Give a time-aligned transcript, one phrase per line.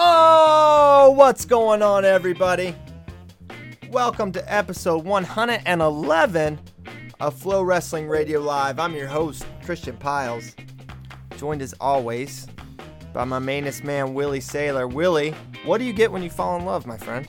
[0.00, 2.72] Oh, what's going on, everybody?
[3.90, 6.60] Welcome to episode 111
[7.18, 8.78] of Flo Wrestling Radio Live.
[8.78, 10.54] I'm your host, Christian Pyles,
[11.36, 12.46] joined as always
[13.12, 14.88] by my mainest man, Willie Saylor.
[14.88, 17.28] Willie, what do you get when you fall in love, my friend?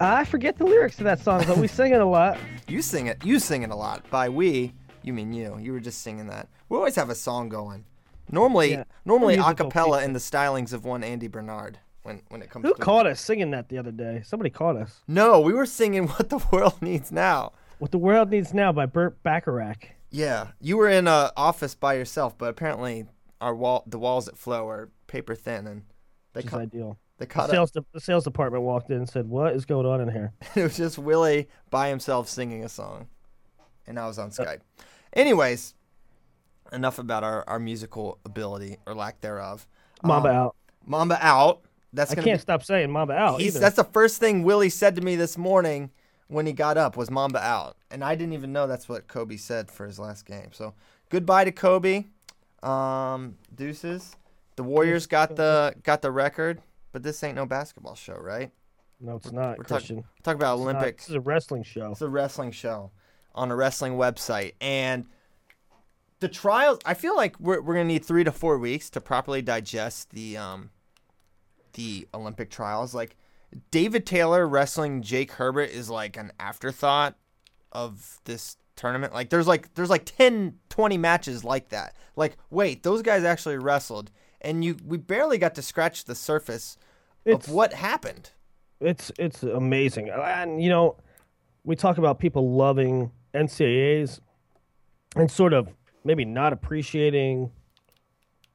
[0.00, 2.36] I forget the lyrics to that song, but we sing it a lot.
[2.66, 3.22] You sing it.
[3.24, 4.08] You sing it a lot.
[4.10, 4.72] By we,
[5.02, 5.58] you mean you.
[5.60, 6.48] You were just singing that.
[6.68, 7.84] We always have a song going.
[8.30, 11.78] Normally, Yeah, normally a cappella in the stylings of one Andy Bernard.
[12.04, 14.22] When when it comes Who to caught us singing that the other day?
[14.24, 15.00] Somebody caught us.
[15.08, 18.86] no, we were singing "What the World Needs Now." What the World Needs Now by
[18.86, 19.88] Burt Bacharach.
[20.10, 23.06] Yeah, you were in a office by yourself, but apparently
[23.40, 25.82] our wall, the walls at Flo are paper thin, and
[26.34, 26.98] they Which caught, ideal.
[27.18, 27.50] they The caught up.
[27.50, 30.32] sales, de- the sales department walked in and said, What is going on in here?
[30.54, 33.08] It was just Willie by himself singing a song,
[33.88, 34.60] and I was on Skype.
[35.14, 35.74] Anyways,
[36.72, 39.66] enough about our, our musical ability or lack thereof.
[40.04, 40.56] Mamba Um, out.
[40.86, 41.62] Mamba out.
[41.94, 43.58] That's I can't be- stop saying Mamba out either.
[43.60, 45.90] that's the first thing Willie said to me this morning
[46.28, 49.36] when he got up was Mamba out, and I didn't even know that's what Kobe
[49.36, 50.48] said for his last game.
[50.52, 50.74] So
[51.10, 52.06] goodbye to Kobe.
[52.62, 54.16] Um, deuces.
[54.56, 56.60] The Warriors got the got the record,
[56.92, 58.50] but this ain't no basketball show, right?
[59.00, 59.96] no, it's not, We're Christian.
[59.96, 60.96] talking talk about It's not.
[60.96, 61.92] This is a wrestling show.
[61.92, 62.90] It's a wrestling show
[63.34, 65.04] on a wrestling website, and
[66.20, 66.78] the trials.
[66.86, 70.36] I feel like we're we're gonna need three to four weeks to properly digest the
[70.36, 70.70] um
[71.74, 72.94] the Olympic trials.
[72.94, 73.16] Like
[73.70, 77.16] David Taylor wrestling Jake Herbert is like an afterthought
[77.72, 79.12] of this tournament.
[79.12, 81.94] Like there's like there's like 10 20 matches like that.
[82.16, 86.76] Like wait, those guys actually wrestled and you we barely got to scratch the surface
[87.24, 88.30] It's- of what happened.
[88.80, 90.96] It's it's amazing, and you know,
[91.64, 94.20] we talk about people loving NCAA's
[95.16, 95.68] and sort of
[96.04, 97.50] maybe not appreciating,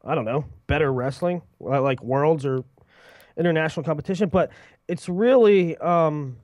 [0.04, 2.64] I don't know, better wrestling like worlds or
[3.38, 4.30] international competition.
[4.30, 4.52] But
[4.88, 6.38] it's really um,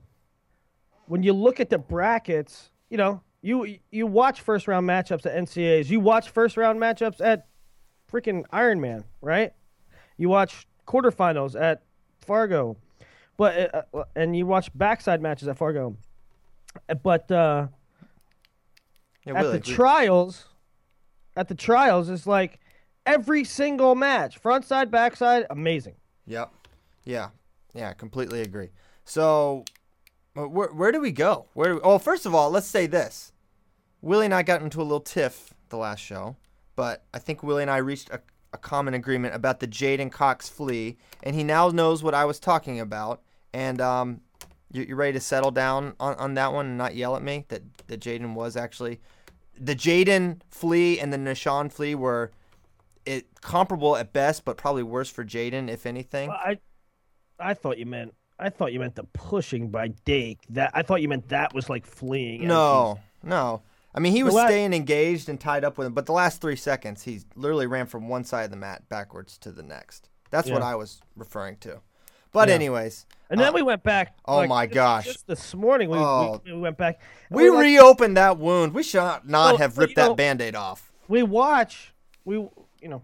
[1.06, 5.34] when you look at the brackets, you know, you you watch first round matchups at
[5.36, 7.46] NCAA's, you watch first round matchups at
[8.10, 9.52] freaking Ironman, right?
[10.16, 11.82] You watch quarterfinals at
[12.18, 12.76] Fargo,
[13.36, 15.96] but uh, uh, and you watch backside matches at Fargo.
[17.02, 17.68] But uh,
[19.26, 20.46] Yeah, at the we- trials,
[21.36, 22.58] at the trials, it's like
[23.04, 25.94] every single match, front side, backside, amazing.
[26.26, 26.50] Yep.
[27.06, 27.30] Yeah.
[27.72, 27.94] Yeah.
[27.94, 28.68] Completely agree.
[29.04, 29.64] So,
[30.36, 31.46] uh, where where do we go?
[31.54, 31.68] Where?
[31.68, 33.32] Do we, oh, first of all, let's say this.
[34.02, 36.36] Willie and I got into a little tiff the last show,
[36.76, 38.20] but I think Willie and I reached a,
[38.52, 42.38] a common agreement about the J'den Cox flea, and he now knows what I was
[42.38, 43.22] talking about.
[43.54, 44.20] And um,
[44.70, 47.46] you, you ready to settle down on, on that one and not yell at me
[47.48, 49.00] that that J'den was actually
[49.58, 52.32] the J'den flea and the Nahshon flea were
[53.04, 56.30] it comparable at best, but probably worse for J'den if anything.
[56.30, 56.58] I,
[57.38, 58.14] I thought you meant.
[58.38, 60.38] I thought you meant the pushing by Dake.
[60.50, 62.46] That I thought you meant that was like fleeing.
[62.46, 63.62] No, no.
[63.94, 66.42] I mean, he was la- staying engaged and tied up with him, but the last
[66.42, 70.10] three seconds, he literally ran from one side of the mat backwards to the next.
[70.30, 71.80] That's what I was referring to.
[72.30, 72.56] But Yeah.
[72.56, 74.18] anyways, And then uh, we went back.
[74.26, 75.06] oh like, my gosh.
[75.06, 76.42] Just this morning we, Oh.
[76.44, 77.00] we, we went back.
[77.30, 78.74] we were like- reopened that wound.
[78.74, 80.92] We should not Well, have ripped that know- band-aid off.
[81.08, 81.94] we watch
[82.26, 82.50] we you
[82.88, 83.00] know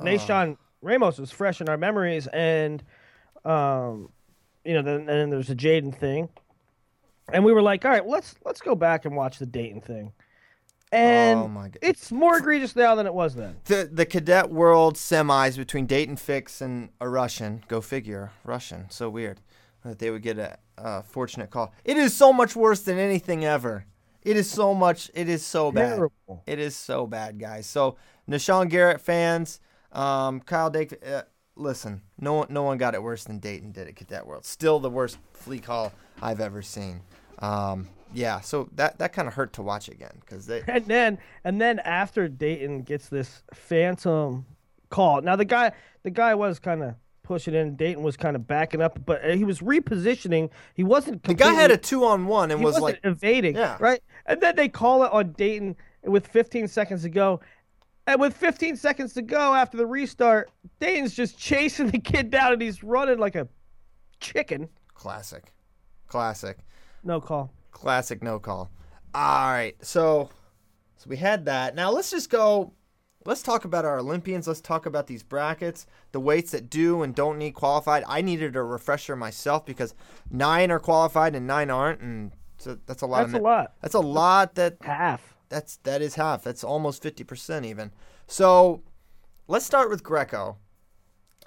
[0.00, 0.04] Uh.
[0.04, 2.82] Nahshon Ramos was fresh in our memories and
[3.48, 4.10] um
[4.64, 6.28] you know then then there's a J'den thing
[7.32, 10.12] and we were like all right let's let's go back and watch the Daton thing
[10.90, 11.78] and Oh my God.
[11.82, 16.18] it's more egregious now than it was then The the cadet world semis between Daton
[16.18, 17.62] Fix and a Russian.
[17.68, 18.86] Go figure, Russian.
[18.88, 19.40] So weird
[19.84, 21.72] that they would get a, a fortunate call.
[21.84, 23.84] It is so much worse than anything ever.
[24.22, 25.10] It is so much.
[25.14, 25.94] It is so bad.
[25.96, 26.42] Terrible.
[26.46, 27.66] It is so bad, guys.
[27.66, 27.96] So,
[28.28, 29.60] Nahshon Garrett fans,
[29.92, 31.22] um, Kyle Dake, uh,
[31.58, 34.44] listen, no one, no one got it worse than Daton did at Cadet World.
[34.44, 37.02] Still the worst flea call I've ever seen.
[37.40, 40.62] Um, yeah, so that that kind of hurt to watch again because they.
[40.66, 44.46] And then and then after Daton gets this phantom
[44.88, 45.20] call.
[45.20, 45.72] Now the guy
[46.02, 47.76] the guy was kind of pushing in.
[47.76, 50.50] Daton was kind of backing up, but he was repositioning.
[50.74, 51.22] He wasn't.
[51.22, 53.56] The guy had a two on one and he was wasn't like, evading.
[53.56, 53.76] Yeah.
[53.78, 54.00] Right.
[54.26, 57.40] And then they call it on Daton with 15 seconds to go.
[58.08, 60.50] And with 15 seconds to go after the restart,
[60.80, 63.46] Daton's just chasing the kid down and he's running like a
[64.18, 64.70] chicken.
[64.94, 65.52] classic,
[66.06, 66.56] classic.
[67.04, 67.52] No call.
[67.70, 68.70] Classic no call.
[69.14, 70.30] All right, so
[70.96, 71.74] so we had that.
[71.74, 72.72] Now let's just go.
[73.26, 74.48] Let's talk about our Olympians.
[74.48, 78.04] Let's talk about these brackets, the weights that do and don't need qualified.
[78.08, 79.94] I needed a refresher myself because
[80.30, 83.26] nine are qualified and nine aren't, and so that's a lot.
[83.26, 83.72] That's a lot.
[83.82, 84.54] That's a lot.
[84.54, 85.34] That Half.
[85.48, 86.42] That's that is half.
[86.44, 87.90] That's almost fifty percent even.
[88.26, 88.82] So
[89.46, 90.56] let's start with Greco,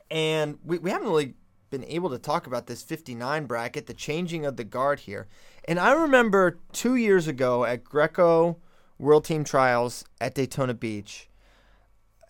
[0.10, 1.36] and we, we haven't really
[1.70, 5.28] been able to talk about this 59 bracket, the changing of the guard here.
[5.66, 8.58] And I remember two years ago at Greco
[9.00, 11.30] World Team Trials at Daytona Beach,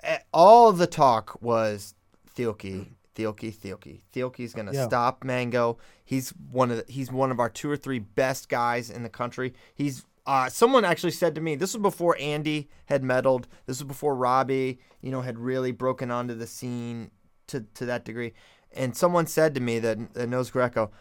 [0.03, 1.95] eh, all of the talk was
[2.35, 4.01] Thielke, Thielke, Thielke.
[4.13, 4.85] Thielke's gonna Yeah.
[4.85, 5.79] stop Mango.
[6.06, 9.09] He's one of the, he's one of our two or three best guys in the
[9.09, 9.53] country.
[9.74, 13.45] He's uh, someone actually said to me, this was before Andy had medaled.
[13.65, 17.12] This was before Robbie, you know, had really broken onto the scene
[17.47, 18.33] to to that degree.
[18.73, 20.91] And someone said to me that, that knows Greco,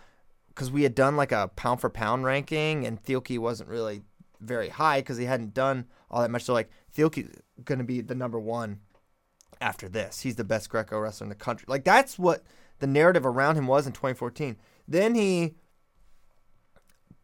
[0.49, 4.02] because we had done like a pound for pound ranking, and Thielke wasn't really
[4.40, 6.44] very high because he hadn't done all that much.
[6.44, 8.81] So like Thielke's going to be the number one
[9.61, 10.20] after this.
[10.20, 11.66] He's the best Greco wrestler in the country.
[11.69, 12.43] Like that's what
[12.78, 14.56] the narrative around him was in 2014.
[14.88, 15.55] Then he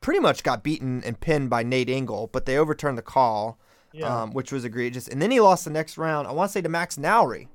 [0.01, 3.59] pretty much got beaten and pinned by Nate Engel, but they overturned the call,
[3.93, 4.23] Yeah.
[4.23, 5.09] um, which was egregious.
[5.09, 6.29] And then he lost the next round.
[6.29, 7.49] I want to say to Max Nowry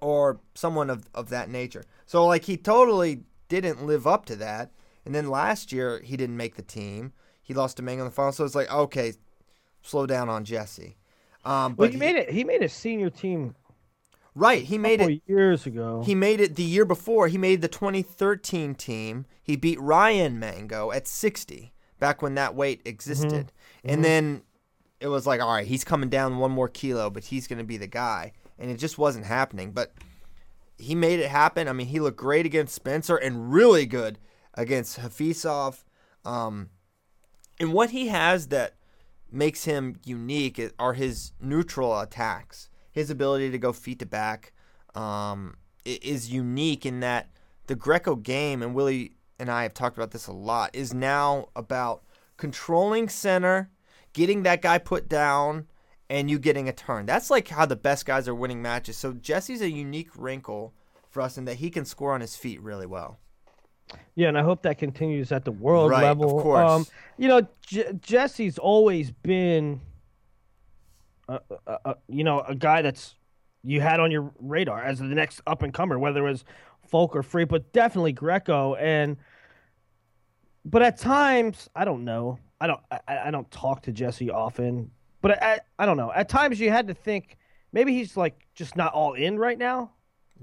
[0.00, 1.84] or someone of, of that nature.
[2.06, 4.70] So like he totally didn't live up to that.
[5.04, 7.12] And then last year he didn't make the team.
[7.42, 8.32] He lost to Mango in the final.
[8.32, 9.12] So it's like okay,
[9.82, 10.96] slow down on Jesse.
[11.44, 12.30] Um, Well, but he made it.
[12.30, 13.54] He made a senior team
[14.34, 14.62] right.
[14.62, 15.22] He made it.
[15.26, 16.02] years ago.
[16.04, 17.28] He made it the year before.
[17.28, 19.26] He made the 2013 team.
[19.42, 23.52] He beat Ryan Mango at 60, back when that weight existed.
[23.84, 24.42] And then
[25.00, 27.64] it was like, all right, he's coming down one more kilo, but he's going to
[27.64, 28.32] be the guy.
[28.58, 29.72] And it just wasn't happening.
[29.72, 29.92] But
[30.78, 31.68] he made it happen.
[31.68, 34.18] I mean, he looked great against Spencer and really good
[34.54, 35.84] against Hafizov.
[36.24, 36.70] Um,
[37.58, 38.74] and what he has that
[39.30, 42.68] makes him unique are his neutral attacks.
[42.92, 44.52] His ability to go feet to back
[44.94, 47.30] um, is unique in that
[47.66, 51.48] the Greco game, and Willie and I have talked about this a lot, is now
[51.56, 52.02] about
[52.36, 53.70] controlling center,
[54.12, 55.66] getting that guy put down,
[56.10, 57.06] and you getting a turn.
[57.06, 58.96] That's like how the best guys are winning matches.
[58.96, 60.74] So Jesse's a unique wrinkle
[61.08, 63.18] for us in that he can score on his feet really well.
[64.14, 66.40] Yeah, and I hope that continues at the world Right, of level.
[66.40, 66.70] course.
[66.70, 66.86] Um,
[67.18, 69.80] you know, J- Jesse's always been,
[72.08, 73.14] you know, a guy that's
[73.62, 76.44] you had on your radar as the next up and comer, whether it was
[76.88, 78.74] folk or free, but definitely Greco.
[78.74, 79.16] And
[80.64, 82.38] but at times, I don't know.
[82.60, 82.80] I don't.
[82.90, 84.90] I, I don't talk to Jesse often,
[85.20, 86.12] but I, I don't know.
[86.12, 87.36] At times, you had to think
[87.72, 89.90] maybe he's like just not all in right now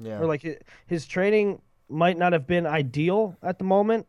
[0.01, 0.19] Yeah.
[0.19, 4.05] or like his training might not have been ideal at the moment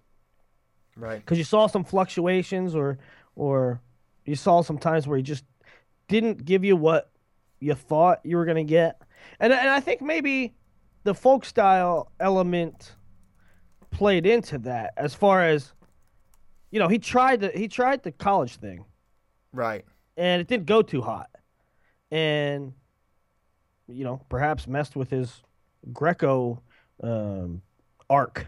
[0.97, 1.19] right.
[1.21, 2.99] because you saw some fluctuations or
[3.37, 3.81] or
[4.25, 5.45] you saw some times where he just
[6.11, 7.11] didn't give you what
[7.61, 9.01] you thought you were going to get
[9.39, 10.53] and, and i think maybe
[11.05, 12.95] the folk style element
[13.91, 15.73] played into that as far as
[16.71, 18.85] you know he tried the he tried the college thing
[19.53, 19.85] Right.
[20.17, 21.29] and it didn't go too hot
[22.11, 22.73] and
[23.89, 25.43] you know perhaps messed with his
[25.93, 26.63] greco
[27.03, 27.63] um,
[28.09, 28.47] arc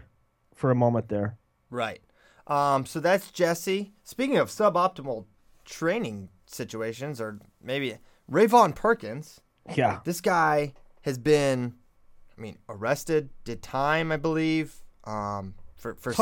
[0.53, 1.37] for a moment there
[1.69, 2.01] Right.
[2.45, 3.93] Um, so that's Jesse.
[4.03, 5.25] Speaking of suboptimal
[5.65, 7.97] training situations, or maybe
[8.31, 9.41] RaVaughn Perkins,
[9.75, 11.73] yeah this guy has been,
[12.37, 16.15] I mean, arrested, did time, I believe, um, for for s-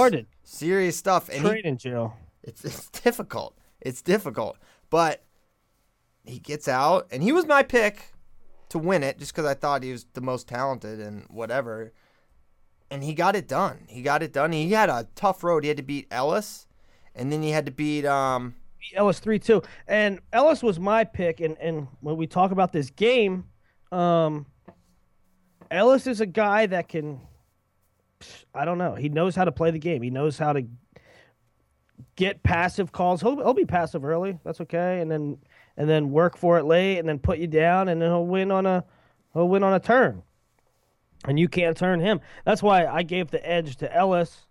[0.43, 3.57] serious stuff, and train in jail it's it's difficult.
[3.79, 4.57] It's difficult,
[4.89, 5.23] but
[6.23, 8.13] he gets out, and he was my pick
[8.69, 11.93] to win it, just because I thought he was the most talented and whatever.
[12.89, 13.85] And he got it done.
[13.87, 14.51] He got it done.
[14.51, 15.63] He had a tough road.
[15.63, 16.67] He had to beat Ellis,
[17.15, 18.55] and then he had to beat um.
[18.95, 21.39] Ellis three two, and Ellis was my pick.
[21.39, 23.45] And and when we talk about this game,
[23.91, 24.45] um,
[25.69, 27.21] Ellis is a guy that can.
[28.53, 28.93] I don't know.
[28.93, 30.01] He knows how to play the game.
[30.03, 30.65] He knows how to
[32.15, 33.21] get passive calls.
[33.21, 34.39] He'll he'll be passive early.
[34.43, 35.37] That's okay, and then
[35.77, 38.51] and then work for it late, and then put you down, and then he'll win
[38.51, 38.83] on a
[39.33, 40.21] he'll win on a turn,
[41.25, 42.21] and you can't turn him.
[42.45, 44.45] That's why I gave the edge to Ellis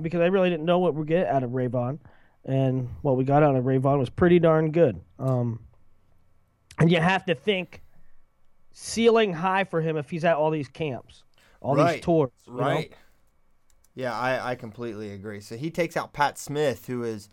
[0.00, 1.98] because I really didn't know what we get out of RaVaughn,
[2.44, 5.00] and what we got out of RaVaughn was pretty darn good.
[5.18, 5.60] Um,
[6.78, 7.82] and you have to think
[8.72, 11.24] ceiling high for him if he's at all these camps,
[11.60, 11.94] all Right.
[11.94, 12.30] these tours.
[12.46, 12.58] you know?
[12.60, 12.92] Right.
[13.94, 15.40] Yeah, I, I completely agree.
[15.40, 17.28] So he takes out Pat Smith, who is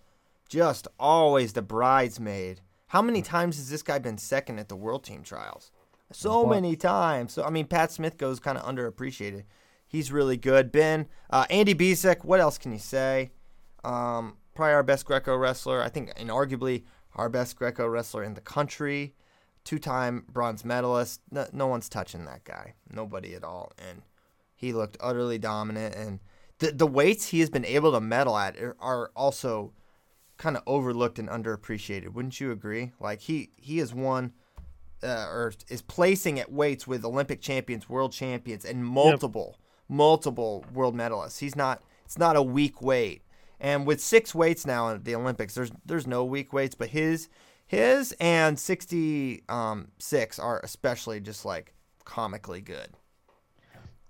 [0.50, 2.62] just always the bridesmaid.
[2.88, 5.72] How many times has this guy been second at the World Team Trials?
[6.12, 7.34] So many times.
[7.34, 9.44] So I mean, Pat Smith goes kind of underappreciated.
[9.88, 10.72] He's really good.
[10.72, 12.24] Ben, uh, Andy Bisek.
[12.26, 13.32] What else can you say?
[13.84, 15.82] Um, probably our best Greco wrestler.
[15.82, 16.84] I think, and arguably
[17.16, 19.14] our best Greco wrestler in the country.
[19.64, 21.22] Two-time bronze medalist.
[21.32, 22.76] No, no one's touching that guy.
[22.90, 23.72] Nobody at all.
[23.78, 24.04] And
[24.56, 25.96] he looked utterly dominant.
[25.96, 26.20] And
[26.60, 29.74] the the weights he has been able to medal at are, are also
[30.38, 32.14] kind of overlooked and underappreciated.
[32.14, 32.92] Wouldn't you agree?
[33.00, 34.34] Like he he has won
[35.04, 39.58] uh, or is placing at weights with Olympic champions, world champions, and multiple
[39.88, 41.40] multiple world medalists.
[41.40, 43.24] He's not it's not a weak weight.
[43.60, 47.30] And with six weights now at the Olympics, there's there's no weak weights, but his
[47.66, 49.88] his and 66 um,
[50.46, 52.90] are especially just like comically good.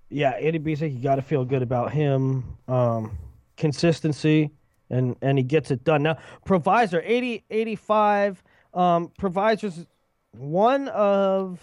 [0.09, 2.57] yeah, Andy Bisek, you got to feel good about him.
[2.67, 3.17] Um,
[3.57, 4.51] consistency,
[4.89, 6.03] and and he gets it done.
[6.03, 8.43] Now, Provisor 80, 85.
[8.73, 9.85] Um, Provisor's
[10.31, 11.61] one of,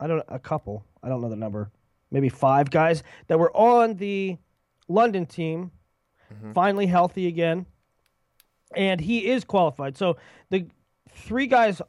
[0.00, 0.84] I don't a couple.
[1.02, 1.70] I don't know the number.
[2.10, 4.36] Maybe five guys that were on the
[4.88, 5.70] London team,
[6.54, 7.66] finally healthy again,
[8.74, 9.96] and he is qualified.
[9.96, 10.16] So
[10.50, 10.66] the
[11.10, 11.80] three guys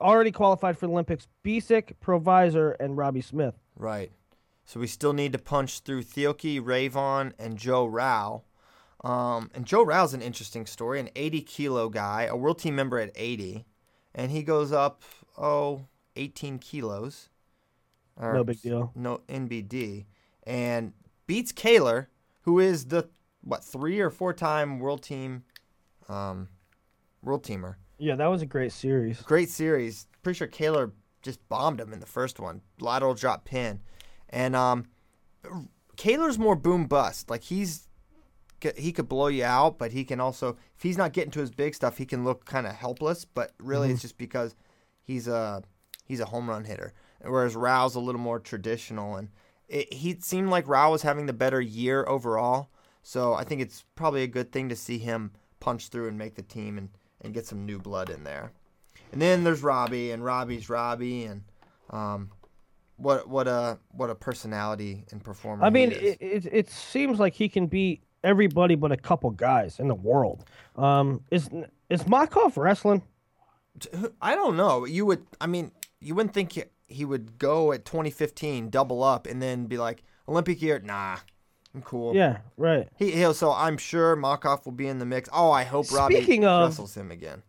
[0.00, 3.54] already qualified for the Olympics: Bisek, Provisor, and Robbie Smith.
[3.76, 4.10] Right.
[4.64, 8.42] So we still need to punch through Thielke, RaVaughn, and Joe Rau.
[9.02, 12.98] Um, and Joe Rau's an interesting story, an 80 kilo guy, a world team member
[12.98, 13.64] at 80,
[14.14, 15.02] and he goes up,
[15.38, 17.28] oh, 18 kilos.
[18.20, 18.92] No big deal.
[18.94, 20.06] No NBD.
[20.44, 20.92] And
[21.26, 22.08] beats Kaler,
[22.42, 23.08] who is the,
[23.42, 25.44] what, three or four time world team,
[26.08, 26.48] um,
[27.22, 27.76] world teamer.
[27.98, 29.20] Yeah, that was a great series.
[29.22, 30.06] Great series.
[30.22, 30.92] Pretty sure Kaler
[31.22, 32.62] just bombed him in the first one.
[32.80, 33.80] Lateral drop pin.
[34.30, 34.86] And um
[35.96, 37.28] Kaler's more boom bust.
[37.28, 37.88] Like he's
[38.76, 41.50] he could blow you out, but he can also if he's not getting to his
[41.50, 44.54] big stuff, he can look kind of helpless, but really it's just because
[45.02, 45.62] he's a
[46.04, 46.92] he's a home run hitter.
[47.20, 49.30] Whereas Rau's a little more traditional and
[49.68, 52.70] it, he seemed like Rau was having the better year overall.
[53.02, 56.34] So I think it's probably a good thing to see him punch through and make
[56.34, 56.88] the team and,
[57.22, 58.52] and get some new blood in there.
[59.12, 61.42] And then there's Robbie, and Robbie's Robbie, and
[61.90, 62.30] um,
[62.96, 65.64] what what a what a personality and performer.
[65.64, 69.78] I mean, it, it it seems like he can beat everybody but a couple guys
[69.78, 70.44] in the world.
[70.76, 71.48] Um, is
[71.88, 73.02] is Makhov wrestling?
[74.20, 74.84] I don't know.
[74.84, 79.26] You would, I mean, you wouldn't think he, he would go at 2015, double up,
[79.26, 80.80] and then be like Olympic year.
[80.80, 81.18] Nah,
[81.78, 82.12] I'm cool.
[82.12, 82.88] Yeah, right.
[82.96, 83.34] He, he'll.
[83.34, 85.28] So I'm sure Makhov will be in the mix.
[85.32, 87.42] Oh, I hope Robbie Speaking of- wrestles him again.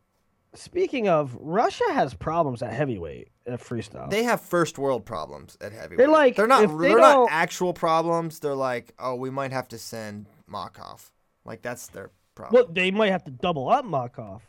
[0.54, 4.10] Speaking of, Russia has problems at heavyweight at freestyle.
[4.10, 5.98] They have first world problems at heavyweight.
[5.98, 8.40] They're like, they're not they they're not actual problems.
[8.40, 11.10] They're like, oh, we might have to send Makhov.
[11.46, 12.64] Like that's their problem.
[12.64, 14.42] well, they might have to double up Makhov.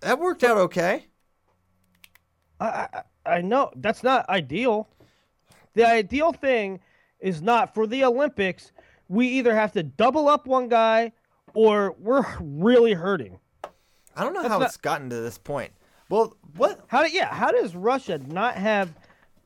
[0.00, 1.06] that worked out okay.
[2.58, 4.88] I, I I know that's not ideal.
[5.74, 6.80] The ideal thing
[7.20, 8.72] is not for the Olympics.
[9.10, 11.12] We either have to double up one guy,
[11.52, 13.40] or we're really hurting.
[14.14, 15.72] I don't know That's how not- it's gotten to this point.
[16.08, 17.26] Well, what How do, yeah?
[17.32, 18.92] How does Russia not have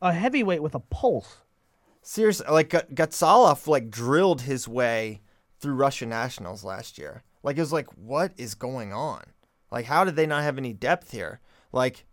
[0.00, 1.38] a heavyweight with a pulse?
[2.02, 2.46] seriously?
[2.50, 5.22] Like Gat- Gatsalov like drilled his way
[5.60, 7.22] through Russian nationals last year.
[7.42, 9.22] Like it was like, what is going on?
[9.70, 11.40] Like how did they not have any depth here?
[11.72, 12.04] Like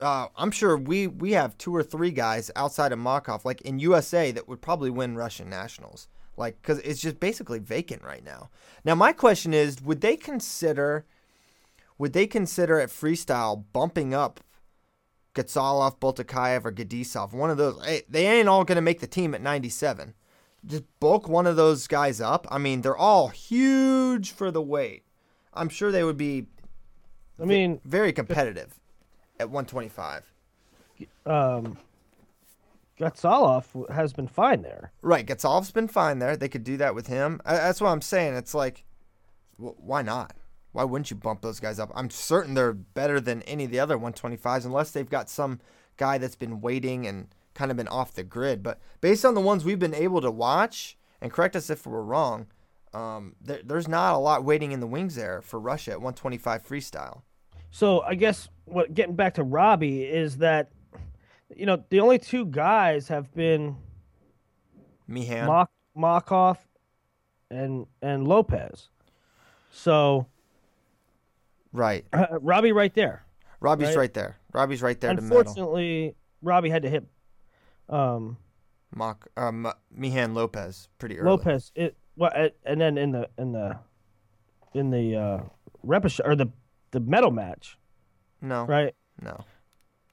[0.00, 3.78] uh, I'm sure we we have two or three guys outside of Makhov, like in
[3.78, 6.08] USA, that would probably win Russian nationals.
[6.36, 8.50] Like because it's just basically vacant right now.
[8.84, 11.04] Now my question is, would they consider?
[11.98, 14.40] Would they consider at freestyle bumping up
[15.34, 17.32] Gatsalov, Boltukaev, or Gadisov?
[17.32, 17.84] One of those.
[17.84, 20.14] Hey, they ain't all going to make the team at 97.
[20.66, 22.46] Just bulk one of those guys up.
[22.50, 25.04] I mean, they're all huge for the weight.
[25.52, 26.46] I'm sure they would be
[27.40, 28.80] I mean, very competitive
[29.38, 30.32] at 125.
[31.26, 31.78] um,
[32.98, 34.92] Gatsalov has been fine there.
[35.02, 36.36] Right, Gatsalov's been fine there.
[36.36, 37.40] They could do that with him.
[37.44, 38.34] That's what I'm saying.
[38.34, 38.84] It's like,
[39.56, 40.36] wh- why not?
[40.72, 41.90] Why wouldn't you bump those guys up?
[41.94, 45.60] I'm certain they're better than any of the other 125s, unless they've got some
[45.96, 48.62] guy that's been waiting and kind of been off the grid.
[48.62, 52.02] But based on the ones we've been able to watch, and correct us if we're
[52.02, 52.46] wrong,
[52.92, 56.66] um, there, there's not a lot waiting in the wings there for Russia at 125
[56.66, 57.22] freestyle.
[57.70, 60.70] So I guess what getting back to Robbie is that
[61.56, 63.76] you know the only two guys have been
[65.08, 65.66] Mijain.
[65.96, 66.58] Makhov
[67.50, 68.88] and and Lopez.
[69.70, 70.26] So
[71.72, 72.04] right.
[72.12, 73.24] uh, Robbie right there.
[73.60, 73.96] Robbie's right.
[73.96, 74.36] right, there.
[74.52, 75.10] Robbie's right there.
[75.10, 77.06] Unfortunately, Robbie had to hit
[77.88, 78.36] um,
[78.94, 81.30] Mock, um, Mijain Lopez pretty early.
[81.30, 81.72] Lopez.
[81.74, 82.30] It well,
[82.64, 83.78] and then in the in the
[84.74, 85.40] in the uh,
[85.84, 86.48] repech or the
[86.90, 87.76] the medal match,
[88.40, 88.64] No.
[88.66, 88.94] right?
[89.20, 89.44] No.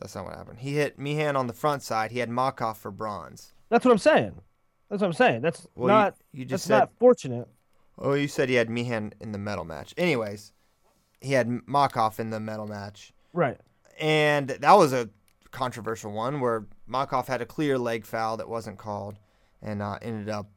[0.01, 0.59] That's not what happened.
[0.59, 2.11] He hit Mijain on the front side.
[2.11, 3.53] He had Makhov for bronze.
[3.69, 4.41] That's what I'm saying.
[4.89, 5.41] That's what I'm saying.
[5.41, 6.15] That's Well, not.
[6.33, 7.47] you that's just said- not fortunate.
[7.97, 9.93] Oh, you said he had Mijain in the medal match.
[9.95, 10.53] Anyways,
[11.21, 13.13] he had Makhov in the medal match.
[13.31, 13.59] Right.
[13.99, 15.09] And that was a
[15.51, 19.19] controversial one where Makhov had a clear leg foul that wasn't called
[19.61, 20.49] and uh, ended up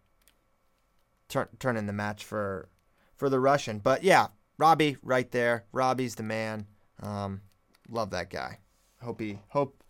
[1.28, 2.68] turn, turning the match for
[3.14, 3.78] for the Russian.
[3.78, 5.66] But yeah, Robbie right there.
[5.72, 6.66] Robbie's the man.
[7.02, 7.42] Um,
[7.90, 8.58] love that guy.
[9.04, 9.82] Hope he hope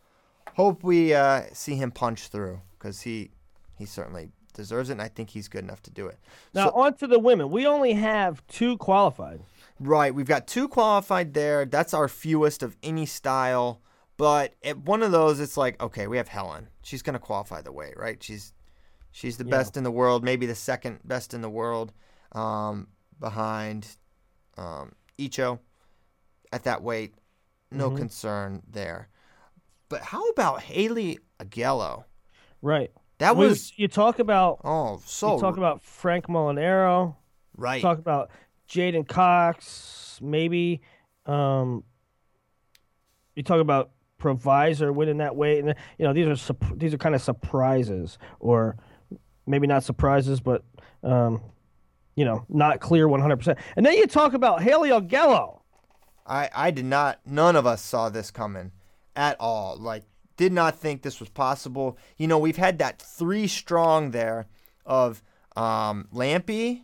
[0.54, 3.30] hope we uh, see him punch through because he
[3.78, 6.18] he certainly deserves it, and I think he's good enough to do it.
[6.54, 7.50] Now on to the women.
[7.50, 9.40] We only have two qualified.
[9.80, 11.64] Right, we've got two qualified there.
[11.64, 13.80] That's our fewest of any style.
[14.16, 16.68] But at one of those, it's like, okay, we have Helen.
[16.82, 18.22] She's gonna qualify the weight, right?
[18.22, 18.52] She's
[19.10, 19.50] she's the Yeah.
[19.50, 21.92] best in the world, maybe the second best in the world,
[22.32, 22.88] um,
[23.20, 23.96] behind
[24.56, 25.58] um, Icho
[26.52, 27.14] at that weight.
[27.74, 27.98] No Mm-hmm.
[27.98, 29.08] concern there.
[29.88, 32.04] But how about Haley Augello?
[32.62, 32.90] Right.
[33.18, 37.16] That was you talk about oh so you talk about Frank Molinaro.
[37.56, 37.80] right.
[37.82, 38.30] Talk about
[38.68, 40.18] J'den Cox.
[40.22, 40.80] Maybe.
[41.26, 41.84] Um,
[43.34, 43.90] you talk about
[44.20, 48.76] Provisor winning that weight, and you know these are these are kind of surprises, or
[49.46, 50.64] maybe not surprises, but
[51.02, 51.40] um,
[52.16, 53.58] you know not clear one hundred percent.
[53.76, 55.60] And then you talk about Haley Augello.
[56.26, 58.72] I, I did not, none of us saw this coming
[59.14, 59.76] at all.
[59.76, 60.04] Like,
[60.36, 61.98] did not think this was possible.
[62.16, 64.46] You know, we've had that three strong there
[64.84, 65.22] of
[65.56, 66.82] um, Lampe,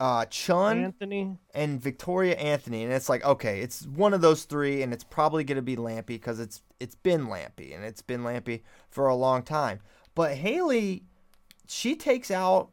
[0.00, 1.38] uh, Chun, Anthony.
[1.54, 2.84] and Victoria Anthony.
[2.84, 5.76] And it's like, okay, it's one of those three, and it's probably going to be
[5.76, 9.80] Lampe because it's, it's been Lampe, and it's been Lampe for a long time.
[10.14, 11.04] But Haley,
[11.68, 12.70] she takes out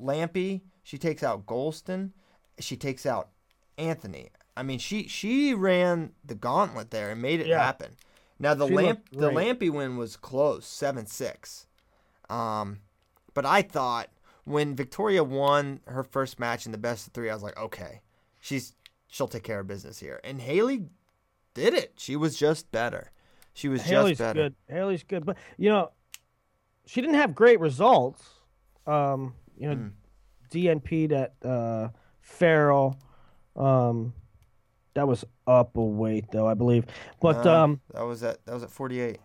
[0.00, 2.10] Lampe, she takes out Golston,
[2.58, 3.28] she takes out
[3.76, 4.30] Anthony.
[4.58, 7.62] I mean, she she ran the gauntlet there and made it Yeah.
[7.64, 7.96] happen.
[8.38, 9.30] Now the She lamp the.
[9.30, 11.66] Lampe win was close, seven six.
[12.28, 12.80] Um,
[13.34, 14.10] but I thought
[14.44, 18.00] when Victoria won her first match in the best of three, I was like, okay,
[18.40, 18.74] she's
[19.06, 20.20] she'll take care of business here.
[20.24, 20.86] And Haley
[21.54, 21.94] did it.
[21.96, 23.10] She was just better.
[23.54, 24.40] She was Haley's just better.
[24.42, 24.54] good.
[24.68, 25.90] Haley's good, but you know,
[26.86, 28.22] she didn't have great results.
[28.86, 29.88] Um, you know, Hmm.
[30.50, 31.88] DNP that uh,
[32.20, 32.98] Farrell.
[33.56, 34.14] Um,
[34.98, 36.84] that was up a weight though, I believe.
[37.22, 39.20] But Uh, um, that was at that was at forty eight.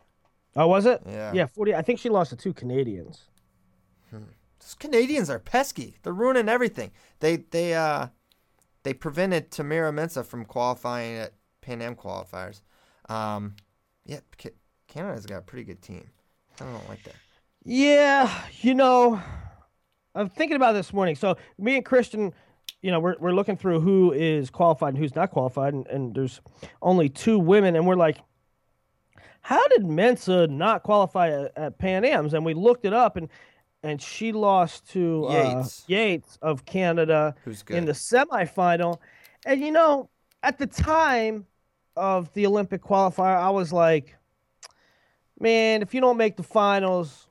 [0.56, 1.02] oh, was it?
[1.08, 1.34] Yeah.
[1.34, 1.74] Yeah, forty.
[1.74, 3.24] I think she lost to two Canadians.
[4.12, 5.98] Those Canadians are pesky.
[6.04, 6.92] They're ruining everything.
[7.20, 8.08] They they uh
[8.84, 12.62] they prevented Tamyra Mensah from qualifying at Pan Am qualifiers.
[13.10, 13.56] Um,
[14.06, 14.20] yeah,
[14.88, 16.10] Canada's got a pretty good team.
[16.62, 17.16] I don't like that.
[17.66, 18.30] Yeah,
[18.62, 19.20] you know,
[20.16, 21.16] I'm thinking about this morning.
[21.16, 22.34] So me and Christian,
[22.84, 26.14] you know, we're we're looking through who is qualified and who's not qualified, and, and
[26.14, 26.42] there's
[26.82, 28.18] only two women, and we're like,
[29.42, 32.34] how did Mensah not qualify at, at Pan Am's?
[32.34, 33.30] And we looked it up, and
[33.84, 35.84] and she lost to uh, Yeats.
[35.88, 37.36] Yeats of Canada
[37.70, 39.00] in the semifinal.
[39.46, 40.10] And you know,
[40.44, 41.46] at the time
[41.96, 44.18] of the Olympic qualifier, I was like,
[45.40, 47.28] man, if you don't make the finals,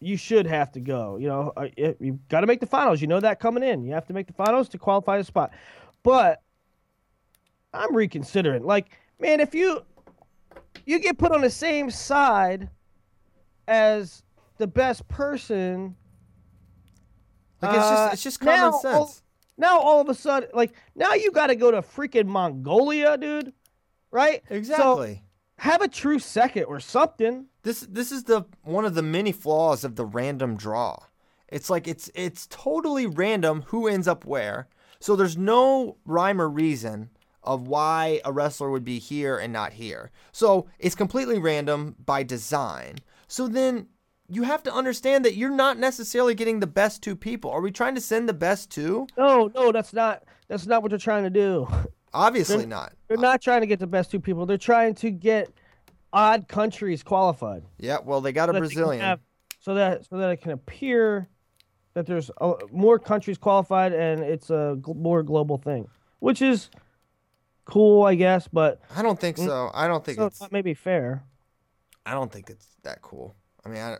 [0.00, 1.16] you should have to go.
[1.16, 1.52] You know,
[1.98, 3.00] you've got to make the finals.
[3.00, 3.84] You know that coming in.
[3.84, 5.50] You have to make the finals to qualify the spot.
[6.02, 6.42] But
[7.74, 8.64] I'm reconsidering.
[8.64, 9.82] Like, man, if you
[10.86, 12.68] you get put on the same side
[13.66, 14.22] as
[14.58, 15.96] the best person,
[17.60, 18.94] Like it's uh, just it's just common sense.
[18.94, 19.14] all-
[19.56, 23.52] now all of a sudden, like now you got to go to freaking Mongolia, dude.
[24.10, 24.42] Right?
[24.48, 25.22] So exactly.
[25.58, 27.46] Have a true second or something.
[27.62, 30.96] This this is the one of the many flaws of the random draw.
[31.48, 34.68] It's like it's it's totally random who ends up where.
[35.00, 37.10] So there's no rhyme or reason
[37.42, 40.10] of why a wrestler would be here and not here.
[40.32, 42.96] So it's completely random by design.
[43.26, 43.86] So then
[44.28, 47.50] you have to understand that you're not necessarily getting the best two people.
[47.50, 49.06] Are we trying to send the best two?
[49.16, 51.68] No, no, that's not that's not what they're trying to do.
[52.12, 52.92] Obviously not.
[53.08, 54.46] They're not trying to get the best two people.
[54.46, 55.50] They're trying to get
[56.12, 57.62] odd countries qualified.
[57.78, 59.04] Yeah, well they got a so can Brazilian.
[59.04, 59.20] have-
[59.60, 61.28] so that so that it can appear
[61.94, 65.88] that there's uh, more countries qualified and it's a gl- more global thing,
[66.20, 66.70] which is
[67.64, 68.48] cool, I guess.
[68.48, 69.70] But I don't think so.
[69.74, 70.40] I don't think so it's.
[70.40, 71.24] it's maybe fair.
[72.06, 73.34] I don't think it's that cool.
[73.66, 73.96] I mean, I,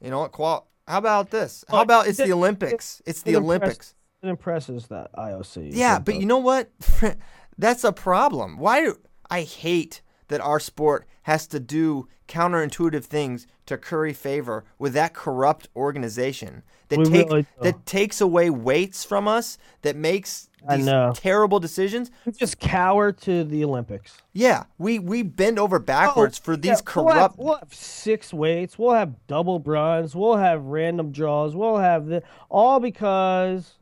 [0.00, 0.32] you know what?
[0.32, 0.68] Qual.
[0.86, 1.64] How about this?
[1.68, 3.00] How about it's the Olympics?
[3.06, 3.94] It's the Olympics.
[4.22, 5.70] It impresses that IOC.
[5.72, 6.68] Yeah, but you know what?
[7.60, 8.58] That's a problem.
[8.58, 8.98] Why do
[9.30, 15.12] I hate that our sport has to do counterintuitive things to curry favor with that
[15.12, 20.88] corrupt organization that We take really that takes away weights from us, that makes these
[21.14, 22.10] terrible decisions.
[22.24, 24.22] We just cower to the Olympics.
[24.32, 27.38] Yeah, we we bend over oh, backwards for Oh, these yeah, We'll have, corrupt.
[27.38, 28.78] we'll have six weights.
[28.78, 30.14] We'll have double bronze.
[30.14, 31.54] We'll have random draws.
[31.54, 33.78] We'll have the all because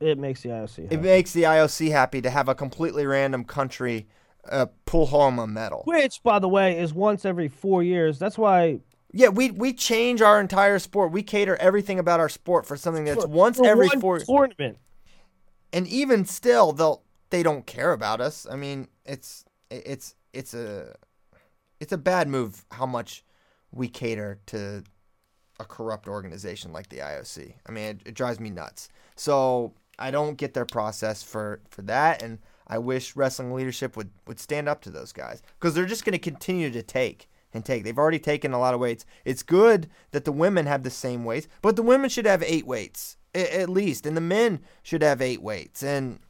[0.00, 0.78] it makes the IOC.
[0.78, 0.96] It happy.
[0.96, 4.06] makes the IOC happy to have a completely random country
[4.50, 5.82] uh, pull home a medal.
[5.86, 8.18] Which, by the way, is once every four years.
[8.18, 8.80] That's why
[9.12, 11.12] Yeah, we we change our entire sport.
[11.12, 14.18] We cater everything about our sport for something that's for- once for every four.
[14.18, 14.78] tournament.
[15.72, 18.46] And even still, they'll they don't care about us.
[18.50, 20.94] I mean, it's it's it's a
[21.80, 23.24] it's a bad move how much
[23.72, 24.84] we cater to
[25.60, 27.54] a corrupt organization like the IOC.
[27.66, 28.88] I mean, it, it drives me nuts.
[29.16, 34.10] So I don't get their process for for that, and I wish wrestling leadership would
[34.26, 37.64] would stand up to those guys because they're just going to continue to take and
[37.64, 37.84] take.
[37.84, 39.06] They've already taken a lot of weights.
[39.24, 42.66] It's good that the women have the same weights, but the women should have eight
[42.66, 45.82] weights at least, and the men should have eight weights.
[45.82, 46.20] And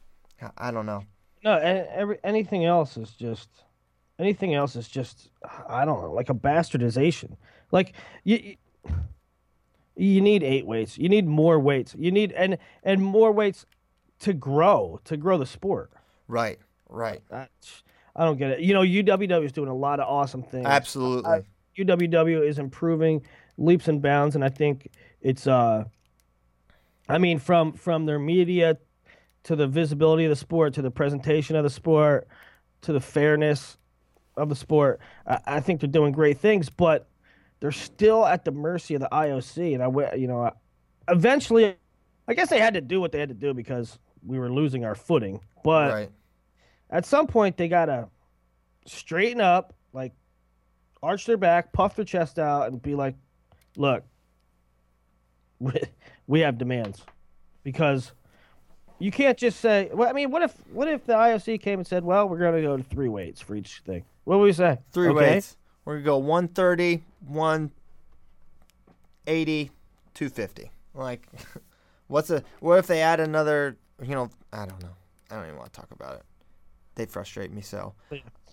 [0.57, 1.03] I- don't know.
[1.43, 3.49] No, every anything else is just
[4.17, 5.29] anything else is just
[5.69, 7.37] I don't know, like a bastardization.
[7.71, 8.37] Like you.
[8.37, 8.55] you
[9.95, 10.97] you need eight weights.
[10.97, 11.95] You need more weights.
[11.97, 13.65] You need and and more weights
[14.19, 15.91] to grow to grow the sport.
[16.27, 17.47] Right, right, I,
[18.15, 18.59] I don't get it.
[18.61, 20.65] You know, UWW is doing a lot of awesome things.
[20.65, 21.41] absolutely.
[21.77, 23.21] UWW is improving
[23.57, 24.89] leaps and bounds, and I think
[25.21, 25.47] it's.
[25.47, 25.85] uh
[27.07, 28.77] I mean, from from their media
[29.43, 32.27] to the visibility of the sport to the presentation of the sport
[32.81, 33.77] to the fairness
[34.35, 37.07] of the sport, I, I think they're doing great things, but
[37.59, 40.51] they're still at the mercy of the IOC, and I, you know,
[41.07, 41.75] eventually,
[42.27, 44.85] I guess they had to do what they had to do because we were losing
[44.85, 46.11] our footing, but right.
[46.89, 48.09] at some point they gotta
[48.85, 50.13] straighten up, like
[51.01, 53.15] arch their back, puff their chest out, and be like,
[53.77, 54.03] "Look,
[55.59, 55.73] we,
[56.27, 57.01] we have demands,"
[57.63, 58.11] because
[58.99, 59.89] you can't just say.
[59.93, 62.61] Well, I mean, what if what if the IOC came and said, "Well, we're gonna
[62.61, 64.03] go to three weights for each thing"?
[64.23, 64.79] What would we say?
[64.91, 65.33] Three Okay.
[65.33, 65.57] weights.
[65.85, 69.71] We're gonna go 130, 180,
[70.13, 70.71] 250.
[70.93, 71.27] Like,
[72.07, 72.43] what's a?
[72.59, 73.77] What if they add another?
[74.01, 74.95] You know, I don't know.
[75.29, 76.23] I don't even want to talk about it.
[76.95, 77.93] They frustrate me so.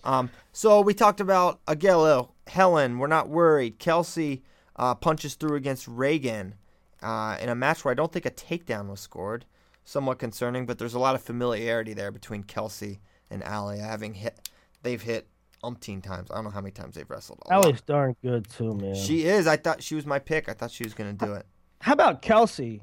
[0.03, 2.99] Um, so we talked about Augello, Helen.
[2.99, 3.79] We're not worried.
[3.79, 4.43] Kelsey
[4.75, 6.53] uh, punches through against Ragan
[7.01, 9.45] uh, in a match where I don't think a takedown was scored.
[9.85, 13.79] Somewhat concerning, but there's a lot of familiarity there between Kelsey and Alli.
[13.79, 14.49] Having hit,
[14.81, 15.27] they've hit
[15.63, 16.29] umpteen times.
[16.31, 17.41] I don't know how many times they've wrestled.
[17.49, 18.95] Alli's darn good too, man.
[18.95, 19.47] She is.
[19.47, 20.49] I thought she was my pick.
[20.49, 21.45] I thought she was going to do it.
[21.81, 22.81] How about Kelsey?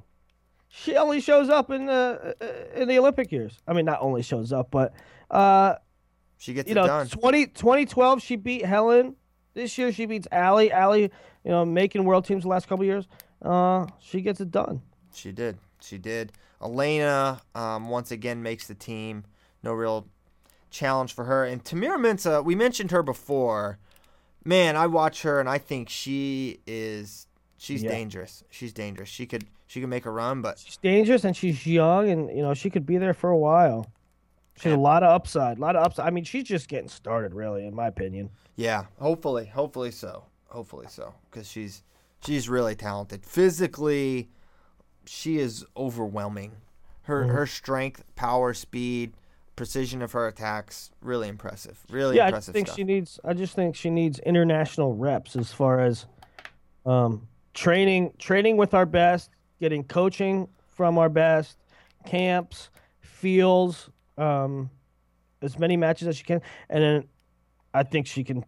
[0.68, 3.58] She only shows up in the uh, in the Olympic years.
[3.66, 4.94] I mean, not only shows up, but
[5.30, 5.74] uh,
[6.38, 7.08] She gets you it know, done.
[7.08, 9.16] 20, 2012 she beat Helen.
[9.54, 10.70] This year she beats Alli.
[10.70, 13.08] Alli, you know, making world teams the last couple years.
[13.42, 14.82] Uh, she gets it done.
[15.12, 15.58] She did.
[15.80, 16.32] She did.
[16.62, 19.24] Elena um, once again makes the team.
[19.62, 20.06] No real
[20.70, 21.44] challenge for her.
[21.44, 23.78] And Tamyra Mensah, we mentioned her before.
[24.44, 27.26] Man, I watch her and I think she is
[27.58, 27.90] she's Yeah.
[27.90, 28.42] dangerous.
[28.50, 29.08] She's dangerous.
[29.08, 32.42] She could she could make a run, but She's dangerous and she's young, and you
[32.42, 33.86] know she could be there for a while.
[34.56, 35.58] She has a lot of upside.
[35.58, 36.06] A lot of upside.
[36.06, 38.30] I mean, she's just getting started, really, in my opinion.
[38.56, 40.24] yeah, hopefully, hopefully so.
[40.48, 41.84] Hopefully so cuz she's
[42.24, 43.24] she's really talented.
[43.24, 44.28] Physically,
[45.06, 46.56] she is overwhelming.
[47.02, 47.30] Her Mm-hmm.
[47.36, 49.12] her strength, power, speed,
[49.60, 51.78] precision of her attacks, really impressive.
[51.90, 52.76] Really yeah, I impressive just think stuff.
[52.78, 53.20] she needs.
[53.22, 56.06] I just think she needs international reps as far as
[56.86, 59.28] um, training, training with our best,
[59.60, 61.58] getting coaching from our best,
[62.06, 62.70] camps,
[63.02, 64.70] fields, um,
[65.42, 67.04] as many matches as she can, and then
[67.74, 68.46] I think she can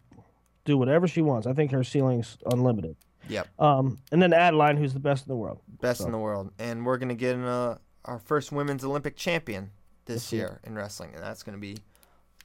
[0.65, 1.45] do whatever she wants.
[1.45, 2.95] I think her ceiling's unlimited.
[3.29, 3.49] Yep.
[3.59, 5.59] Um, and then Adeline, who's the best in the world.
[5.79, 9.69] best in the world, and we're gonna get uh, our first women's Olympic champion
[10.05, 11.77] this year in wrestling, and that's gonna be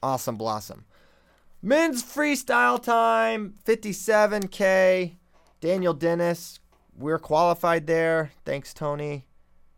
[0.01, 0.85] awesome blossom.
[1.61, 5.15] Men's freestyle time, 57k.
[5.59, 6.59] Daniel Dennis,
[6.97, 8.31] we're qualified there.
[8.45, 9.25] Thanks, Tony,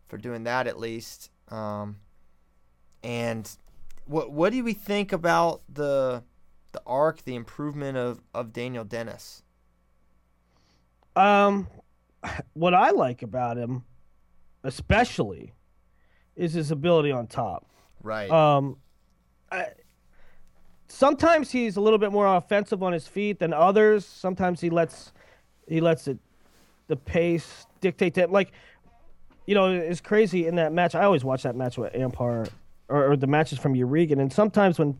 [0.07, 1.31] for doing that at least.
[1.49, 1.97] Um,
[3.03, 3.49] and
[4.05, 6.23] what what do we think about the
[6.71, 9.41] the arc, the improvement of of Daniel Dennis?
[11.15, 11.67] Um,
[12.53, 13.83] what I like about him,
[14.63, 15.53] especially,
[16.35, 17.65] is his ability on top.
[18.03, 18.29] Right.
[18.29, 18.77] Um,
[19.51, 19.67] I,
[20.87, 24.05] sometimes he's a little bit more offensive on his feet than others.
[24.05, 25.13] Sometimes he lets
[25.67, 26.17] he lets it
[26.87, 28.31] the pace dictate that.
[28.31, 28.51] Like,
[29.45, 30.95] you know, it's crazy in that match.
[30.95, 32.49] I always watch that match with Ampar
[32.89, 34.97] or, or the matches from Yarygin, and sometimes when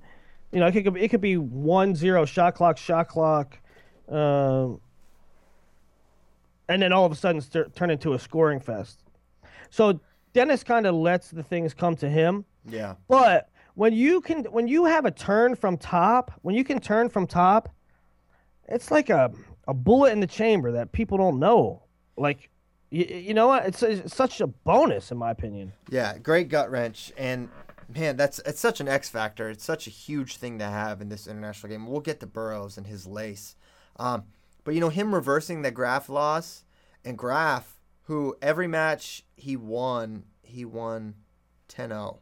[0.51, 3.57] you know it could it could be one zero shot clock, shot clock.
[4.09, 4.79] Um,
[6.67, 9.03] and then all of a sudden st- turn into a scoring fest.
[9.69, 9.99] So
[10.33, 12.45] Dennis kind of lets the things come to him.
[12.65, 12.95] Yeah.
[13.07, 17.09] But when you can, when you have a turn from top, when you can turn
[17.09, 17.69] from top,
[18.67, 19.31] it's like a
[19.67, 21.83] a bullet in the chamber that people don't know.
[22.17, 22.49] Like,
[22.89, 23.65] you, you know what?
[23.65, 25.73] It's, it's such a bonus in my opinion.
[25.89, 27.49] Yeah, great gut wrench, and
[27.87, 29.49] man, that's it's such an X factor.
[29.49, 31.87] It's such a huge thing to have in this international game.
[31.87, 33.55] We'll get to Burrows and his lace,
[33.97, 34.23] um,
[34.63, 36.65] but you know him reversing the Graff loss,
[37.05, 41.15] and Graff, who every match he won, he won
[41.69, 42.19] 10-0.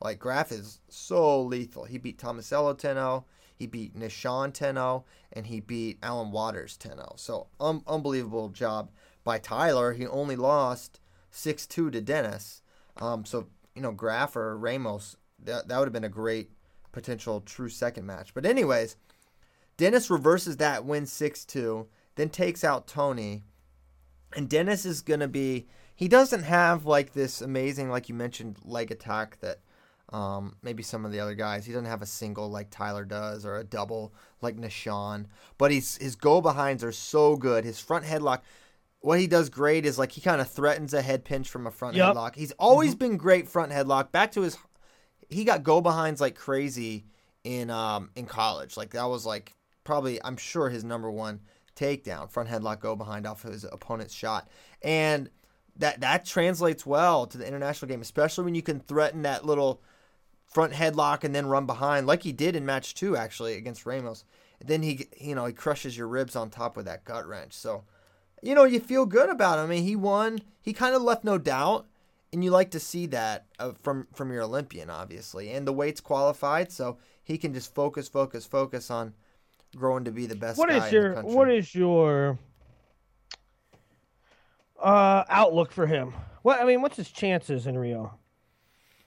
[0.00, 1.84] Like Graff is so lethal.
[1.84, 7.18] He beat Tomasello 10-0, he beat Nahshon 10-0, and he beat Alan Waters 10-0.
[7.18, 8.90] So um, unbelievable job
[9.24, 9.92] by Tyler.
[9.92, 11.00] He only lost
[11.32, 12.62] 6-2 to Dennis.
[12.96, 16.50] Um, so you know, Graff or Ramos, that that would have been a great
[16.92, 18.34] potential true second match.
[18.34, 18.96] But anyways,
[19.76, 23.44] Dennis reverses that, six two, then takes out Tony,
[24.34, 25.66] and Dennis is gonna be.
[25.94, 29.60] He doesn't have like this amazing, like you mentioned, leg attack that
[30.10, 31.66] um, maybe some of the other guys.
[31.66, 35.26] He doesn't have a single like Tyler does or a double like Nishan.
[35.58, 37.64] But he's his go behinds are so good.
[37.64, 38.40] His front headlock
[39.00, 41.70] what he does great is like he kind of threatens a head pinch from a
[41.70, 42.14] front Yep.
[42.14, 42.34] headlock.
[42.36, 44.12] He's always been great front headlock.
[44.12, 44.58] Back to his,
[45.30, 47.06] he got go behinds like crazy
[47.44, 48.76] in um in college.
[48.76, 51.40] Like that was like probably I'm sure his number one
[51.76, 54.48] takedown front headlock go behind off his opponent's shot,
[54.82, 55.30] and
[55.76, 59.80] that that translates well to the international game, especially when you can threaten that little
[60.50, 64.24] front headlock and then run behind like he did in match two actually against Ramos.
[64.60, 67.54] And Then he you know he crushes your ribs on top with that gut wrench.
[67.54, 67.84] So
[68.42, 69.66] you know, you feel good about him.
[69.66, 70.40] I mean, he won.
[70.62, 71.86] He kind of left no doubt,
[72.32, 75.50] and you like to see that uh, from from your Olympian, obviously.
[75.50, 79.14] And the weight's qualified, so he can just focus, focus, focus on
[79.76, 82.38] growing to be the best What guy is your what is your
[84.82, 86.14] uh, outlook for him?
[86.42, 88.18] What I mean, what's his chances in Rio?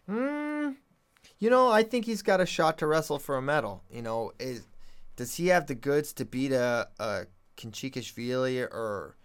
[0.10, 0.76] Mm,
[1.44, 3.84] you know, I think he's got a shot to wrestle for a medal.
[3.92, 4.66] You know, is
[5.18, 7.26] does he have the goods to beat a a
[7.58, 9.18] Khinchegashvili or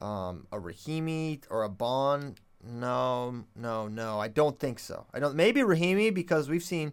[0.00, 2.40] um, a Rahimi or a Bond?
[2.64, 4.20] No, no, no.
[4.20, 5.06] I don't think so.
[5.12, 5.34] I don't.
[5.34, 6.92] Maybe Rahimi because we've seen.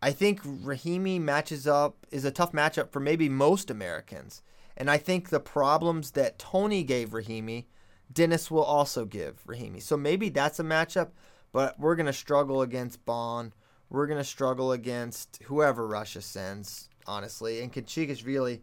[0.00, 4.42] I think Rahimi matches up is a tough matchup for maybe most Americans,
[4.76, 7.64] and I think the problems that Tony gave Rahimi,
[8.12, 9.82] Dennis will also give Rahimi.
[9.82, 11.08] So maybe that's a matchup,
[11.50, 13.54] but we're gonna struggle against Bond.
[13.90, 17.60] We're gonna struggle against whoever Russia sends, honestly.
[17.62, 18.60] And Khinchegashvili,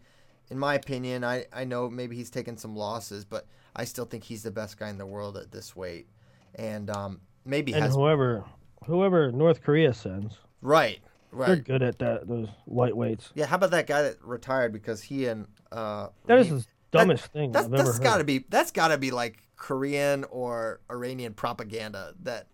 [0.50, 4.24] in my opinion, I, I know maybe he's taken some losses, but I still think
[4.24, 6.08] he's the best guy in the world at this weight.
[6.56, 8.46] And um, maybe And has whoever
[8.86, 11.00] whoever North Korea sends, right,
[11.32, 13.32] right, they're good at that those lightweights.
[13.34, 17.26] Yeah, how about that guy that retired because he and uh That is the dumbest
[17.34, 18.04] thing that's I've that's ever heard.
[18.04, 22.48] got to be that's got to be like Korean or Iranian propaganda that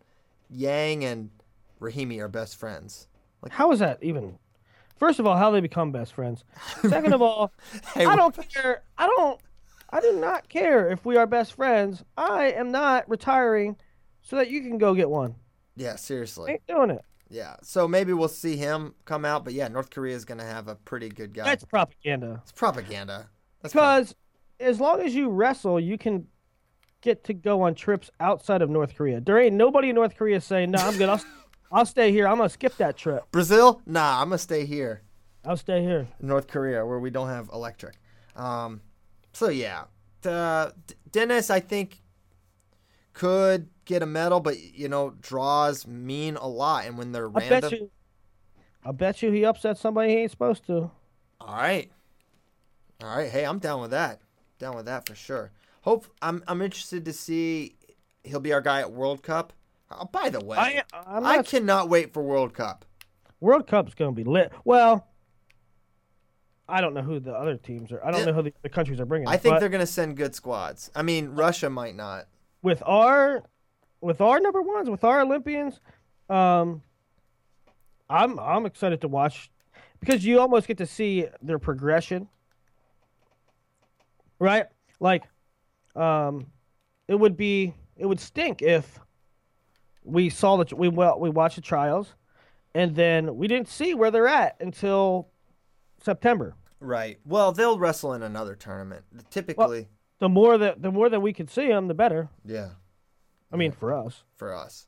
[0.49, 1.29] Yang and
[1.81, 3.07] Rahimi are best friends.
[3.49, 4.37] How is that even?
[4.97, 6.43] First of all, how they become best friends.
[6.87, 7.51] Second of all,
[7.93, 8.83] Hey, I don't care.
[8.97, 9.41] I don't.
[9.89, 12.03] I do not care if we are best friends.
[12.15, 13.75] I am not retiring
[14.21, 15.35] so that you can go get one.
[15.75, 16.51] Yeah, I seriously.
[16.51, 17.03] ain't doing it.
[17.29, 17.55] Yeah.
[17.63, 20.67] So maybe we'll see him come out, but yeah, North Korea is going to have
[20.67, 21.45] a pretty good guy.
[21.45, 22.39] That's propaganda.
[22.43, 23.27] it's propaganda.
[23.61, 24.15] That's Because
[24.59, 26.27] as long as you wrestle, you can
[27.01, 29.19] get to go on trips outside of North Korea.
[29.19, 31.19] There ain't nobody in North Korea saying, "No, I'm good.
[31.71, 32.27] I'll, stay here.
[32.27, 33.31] I'm gonna skip that trip.
[33.31, 33.81] Brazil?
[33.85, 35.01] Nah, I'm going to stay here.
[35.45, 37.95] I'll stay here." North Korea, where we don't have electric.
[38.35, 38.81] Um,
[39.33, 39.85] so yeah,
[40.25, 40.71] uh,
[41.11, 42.01] Dennis, I think
[43.13, 47.39] could get a medal, but you know, draws mean a lot, and when they're I
[47.39, 47.91] random, bet you.
[48.85, 50.91] I bet you he upset somebody he ain't supposed to.
[51.39, 51.91] all right,
[53.03, 53.29] all right.
[53.29, 54.19] Hey, I'm down with that.
[54.59, 55.51] Down with that for sure.
[55.81, 57.75] Hope I'm I'm interested to see
[58.23, 59.53] he'll be our guy at World Cup.
[59.99, 62.85] Oh, by the way, I, I cannot wait for World Cup.
[63.39, 64.51] World Cup's gonna be lit.
[64.63, 65.07] Well,
[66.69, 68.03] I don't know who the other teams are.
[68.05, 69.27] I don't know who the, the countries are bringing.
[69.27, 70.91] I think they're gonna send good squads.
[70.95, 72.27] I mean, Russia might not.
[72.61, 73.43] with our
[73.99, 75.79] with our number ones, with our Olympians,
[76.29, 76.81] um,
[78.09, 79.51] I'm I'm excited to watch
[79.99, 82.27] because you almost get to see their progression,
[84.39, 84.65] right?
[84.99, 85.23] Like,
[85.95, 86.47] um,
[87.07, 88.99] it would be it would stink if
[90.03, 92.13] we saw the we well we watched the trials,
[92.73, 95.29] and then we didn't see where they're at until
[96.01, 96.55] September.
[96.79, 97.19] Right.
[97.25, 99.03] Well, they'll wrestle in another tournament.
[99.29, 99.87] Typically,
[100.19, 102.29] The more that the more that we can see them, the better.
[102.43, 102.69] yeah,
[103.51, 104.23] I mean, for us.
[104.35, 104.87] for us.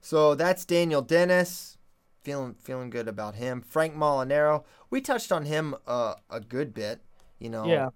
[0.00, 1.78] So that's Daniel Dennis.
[2.22, 3.60] Feeling feeling good about him.
[3.62, 4.64] Frank Molinaro.
[4.90, 7.00] We touched on him uh, a good bit.
[7.40, 7.66] You know.
[7.66, 7.88] Yeah.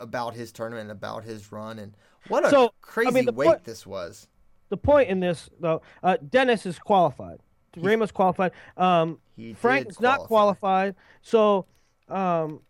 [0.00, 1.94] about his tournament, about his run, and
[2.28, 4.28] what a So, I crazy mean, weight point- this was.
[4.68, 7.40] The point in this though, uh, Dennis is qualified.
[7.76, 8.52] Ramos qualified.
[8.76, 10.94] Um, He Frank is not qualified.
[11.22, 11.66] So,
[12.08, 12.60] um,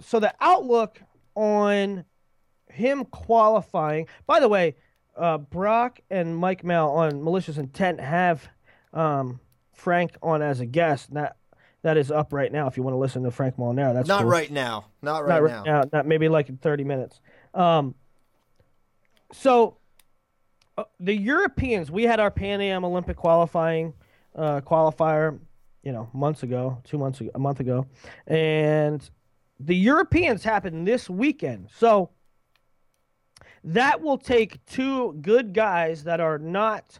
[0.00, 1.00] so the outlook
[1.34, 2.04] on
[2.68, 4.08] him qualifying.
[4.26, 4.76] By the way,
[5.16, 8.48] uh, Brock and Mike Mal on Malicious Intent have
[8.92, 9.40] um,
[9.72, 11.14] Frank on as a guest.
[11.14, 11.36] That
[11.82, 12.66] that is up right now.
[12.66, 14.30] If you want to listen to Frank Molinaro, that's Not cool.
[14.30, 14.86] right now.
[15.02, 15.80] Not right not now.
[15.82, 15.88] now.
[15.92, 17.20] Not maybe like in thirty minutes.
[17.52, 17.94] Um,
[19.32, 19.76] so
[20.76, 23.94] uh, the Europeans, we had our Pan Am Olympic qualifying
[24.34, 25.38] uh, qualifier,
[25.82, 27.86] you know, months ago, two months ago, a month ago,
[28.26, 29.08] and
[29.60, 31.68] the Europeans happened this weekend.
[31.74, 32.10] So
[33.62, 36.98] that will take two good guys that are not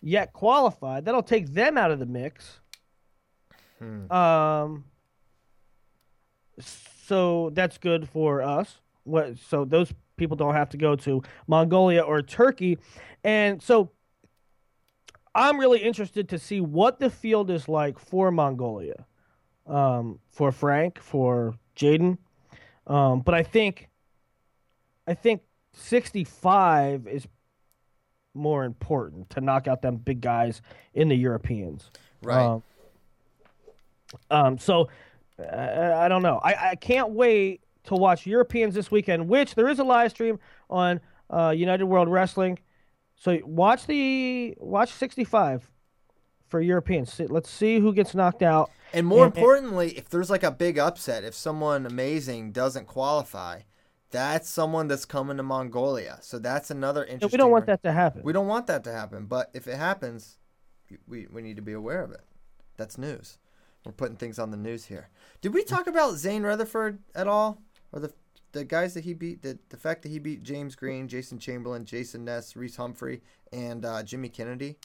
[0.00, 1.04] yet qualified.
[1.04, 2.60] That'll take them out of the mix.
[4.10, 4.84] Um,
[6.60, 8.80] so that's good for us.
[9.04, 9.38] What?
[9.38, 12.78] So those people don't have to go to Mongolia or Turkey,
[13.24, 13.90] and so
[15.34, 19.06] I'm really interested to see what the field is like for Mongolia,
[19.66, 22.18] um, for Frank, for J'den.
[22.88, 23.88] Um, but I think,
[25.06, 25.42] I think
[25.74, 27.28] 65 is
[28.34, 30.60] more important to knock out them big guys
[30.94, 31.90] in the Europeans.
[32.22, 32.44] Right.
[32.44, 32.62] Um,
[34.30, 34.88] um, so
[35.38, 36.40] uh, I don't know.
[36.42, 40.38] I, I can't wait to watch Europeans this weekend, which there is a live stream
[40.68, 42.58] on uh, United World Wrestling.
[43.16, 45.70] So watch the watch 65
[46.48, 47.20] for Europeans.
[47.28, 48.70] Let's see who gets knocked out.
[48.92, 52.86] And more And- and- importantly, if there's like a big upset, if someone amazing doesn't
[52.86, 53.60] qualify,
[54.10, 56.18] that's someone that's coming to Mongolia.
[56.22, 57.30] So that's another interesting.
[57.32, 58.22] we don't want that to happen.
[58.24, 59.26] We don't want that to happen.
[59.26, 60.38] But if it happens,
[61.06, 62.22] we, we need to be aware of it.
[62.78, 63.36] That's news.
[63.84, 65.10] We're putting things on the news here.
[65.42, 67.60] Did we talk about Zane Rutherford at all,
[67.92, 68.12] or the
[68.52, 69.42] the guys that he beat?
[69.42, 73.22] The the fact that he beat James Green, Jason Chamberlain, Jason Ness, Reece Humphrey,
[73.52, 74.76] and uh, Jimmy Kennedy.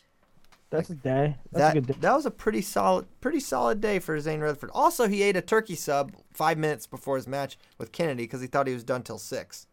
[0.69, 1.35] That's a day.
[1.51, 1.95] That's that a good day.
[2.01, 4.71] that was a pretty solid pretty solid day for Zane Rutherford.
[4.73, 8.47] Also, he ate a turkey sub five minutes before his match with Kennedy because he
[8.47, 9.67] thought he was done till six.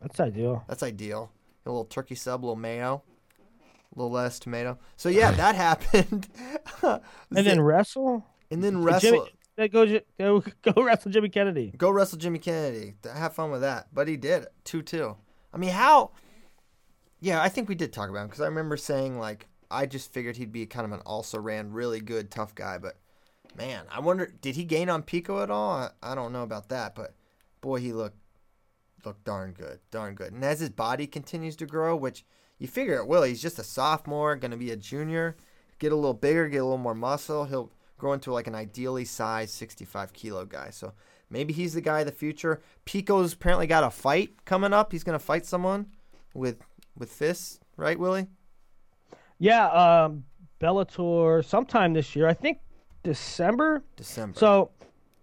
[0.00, 0.64] That's ideal.
[0.66, 1.30] That's ideal.
[1.66, 3.02] A little turkey sub, a little mayo,
[3.94, 4.78] a little less tomato.
[4.96, 6.28] So yeah, that happened.
[6.82, 8.24] And then wrestle.
[8.50, 9.20] and then Jimmy,
[9.56, 9.86] then go,
[10.18, 11.72] go go wrestle Jimmy Kennedy.
[11.76, 12.94] Go wrestle Jimmy Kennedy.
[13.04, 13.88] Have fun with that.
[13.92, 15.16] But he did two two.
[15.52, 16.12] I mean, how?
[17.20, 20.12] Yeah, I think we did talk about him because I remember saying like I just
[20.12, 22.78] figured he'd be kind of an also ran really good tough guy.
[22.78, 22.98] But
[23.56, 25.72] man, I wonder did he gain on Pico at all?
[25.72, 27.14] I, I don't know about that, but
[27.60, 28.18] boy, he looked
[29.04, 30.32] looked darn good, darn good.
[30.32, 32.24] And as his body continues to grow, which
[32.58, 35.36] you figure it will, he's just a sophomore, going to be a junior,
[35.78, 37.44] get a little bigger, get a little more muscle.
[37.44, 40.70] He'll grow into like an ideally sized 65 kilo guy.
[40.70, 40.92] So
[41.30, 42.62] maybe he's the guy of the future.
[42.84, 44.92] Pico's apparently got a fight coming up.
[44.92, 45.86] He's going to fight someone
[46.34, 46.58] with
[46.98, 48.26] with fists, right, Willie?
[49.38, 50.24] Yeah, um,
[50.60, 52.26] Bellator sometime this year.
[52.26, 52.60] I think
[53.02, 53.84] December.
[53.96, 54.38] December.
[54.38, 54.70] So,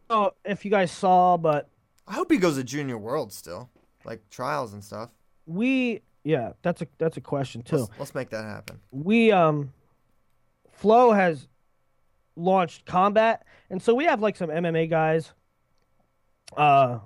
[0.09, 1.69] oh, if you guys saw, but
[2.07, 3.69] I hope he goes to Junior World still,
[4.05, 5.11] like trials and stuff.
[5.45, 7.77] we yeah, that's a that's a question too.
[7.77, 8.79] Let's, let's make that happen.
[8.91, 9.73] we um
[10.71, 11.47] Flo has
[12.35, 15.33] launched combat and so we have like some MMA guys
[16.57, 16.99] uh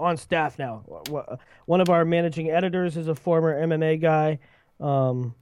[0.00, 0.82] on staff now.
[1.66, 4.38] One of our managing editors is a former MMA guy.
[4.80, 5.34] Um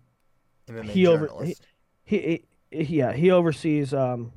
[0.68, 1.56] MMA he over he,
[2.04, 4.32] he, he yeah, he oversees um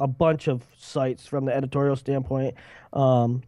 [0.00, 2.54] a bunch of sites from the editorial standpoint.
[2.92, 3.42] Um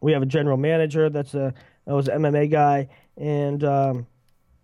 [0.00, 1.52] we have a general manager that's a
[1.86, 4.06] that was an MMA guy and um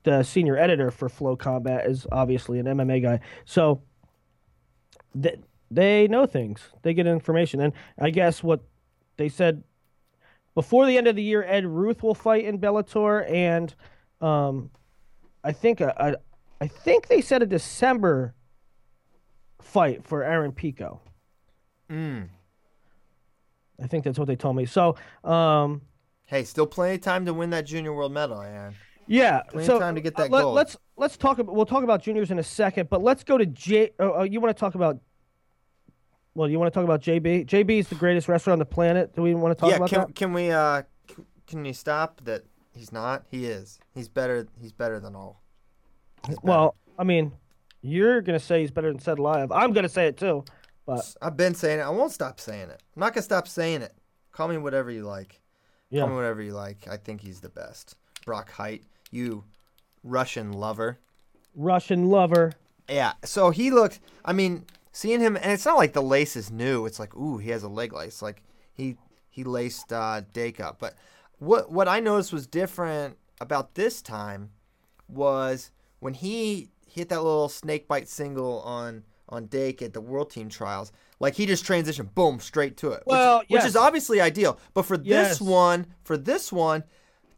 [0.05, 3.21] the senior editor for Flo Combat is obviously an MMA guy.
[3.45, 3.83] So
[5.15, 5.37] they,
[5.71, 6.61] they know things.
[6.83, 7.61] They get information.
[7.61, 8.63] And I guess what
[9.17, 9.63] they said
[10.55, 13.31] before the end of the year, Ed Ruth will fight in Bellator.
[13.31, 13.75] And
[14.21, 14.71] um,
[15.45, 16.17] I think a, a,
[16.61, 18.35] I think they said a December
[19.61, 21.01] fight for Aaron Pico.
[21.91, 22.29] Mm.
[23.81, 24.67] I think that's what they told me.
[24.67, 25.83] So, um,
[26.29, 28.75] Hey, still plenty of time to win that Junior World medal, Aaron.
[29.07, 30.55] Yeah, Plenty so of time to get that uh, let, gold.
[30.55, 33.47] Let's let's talk about we'll talk about juniors in a second, but let's go to
[33.47, 33.93] J.
[33.99, 34.99] Oh, you want to talk about?
[36.39, 37.47] Well, you want to talk about JB?
[37.47, 39.13] JB is the greatest wrestler on the planet.
[39.17, 40.15] Do we want to talk yeah, about can that?
[40.15, 40.83] can we uh
[41.49, 42.45] can you stop that?
[42.73, 43.25] He's not.
[43.29, 43.81] He is.
[43.93, 44.47] He's better.
[44.57, 45.43] He's better than all.
[46.45, 47.33] Well, I mean,
[47.83, 49.49] you're gonna say he's better than Sadulaev.
[49.51, 50.45] I'm gonna say it too,
[50.87, 51.83] but I've been saying it.
[51.83, 52.81] I won't stop saying it.
[52.95, 53.95] I'm not gonna stop saying it.
[54.31, 55.41] Call me whatever you like.
[55.91, 56.03] yeah.
[56.03, 56.87] Call me whatever you like.
[56.87, 57.97] I think he's the best.
[58.25, 59.43] Brock Height, you
[60.05, 61.01] Russian lover.
[61.57, 62.53] Russian lover.
[62.89, 63.15] Yeah.
[63.25, 63.99] So he looked.
[64.25, 66.87] I mean, seeing him, and it's not like the lace is new.
[66.87, 68.23] It's like, ooh, he has a leg lace.
[68.23, 68.97] Like he
[69.31, 70.79] he laced uh, Dake up.
[70.79, 70.95] But
[71.39, 74.51] what what I noticed was different about this time
[75.09, 75.71] was
[76.01, 80.49] when he hit that little snake bite single on on Dake at the World Team
[80.49, 80.91] Trials.
[81.21, 83.03] Like he just transitioned, boom, straight to it.
[83.05, 83.67] Which, Well, which yes.
[83.67, 84.59] is obviously ideal.
[84.73, 85.31] But for Yes.
[85.31, 86.85] this one, for this one,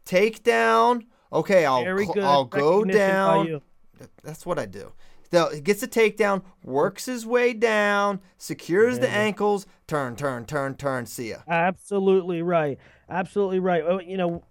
[0.05, 1.03] takedown.
[1.33, 1.83] Okay, I'll.
[2.21, 3.61] I'll go down.
[4.23, 4.91] That's what I do.
[5.31, 10.75] So he gets a takedown, works his way down, secures the ankles, turn, turn, turn,
[10.75, 11.05] turn.
[11.05, 11.37] See ya.
[11.47, 12.77] Absolutely right.
[13.09, 14.05] Absolutely right.
[14.05, 14.43] You know,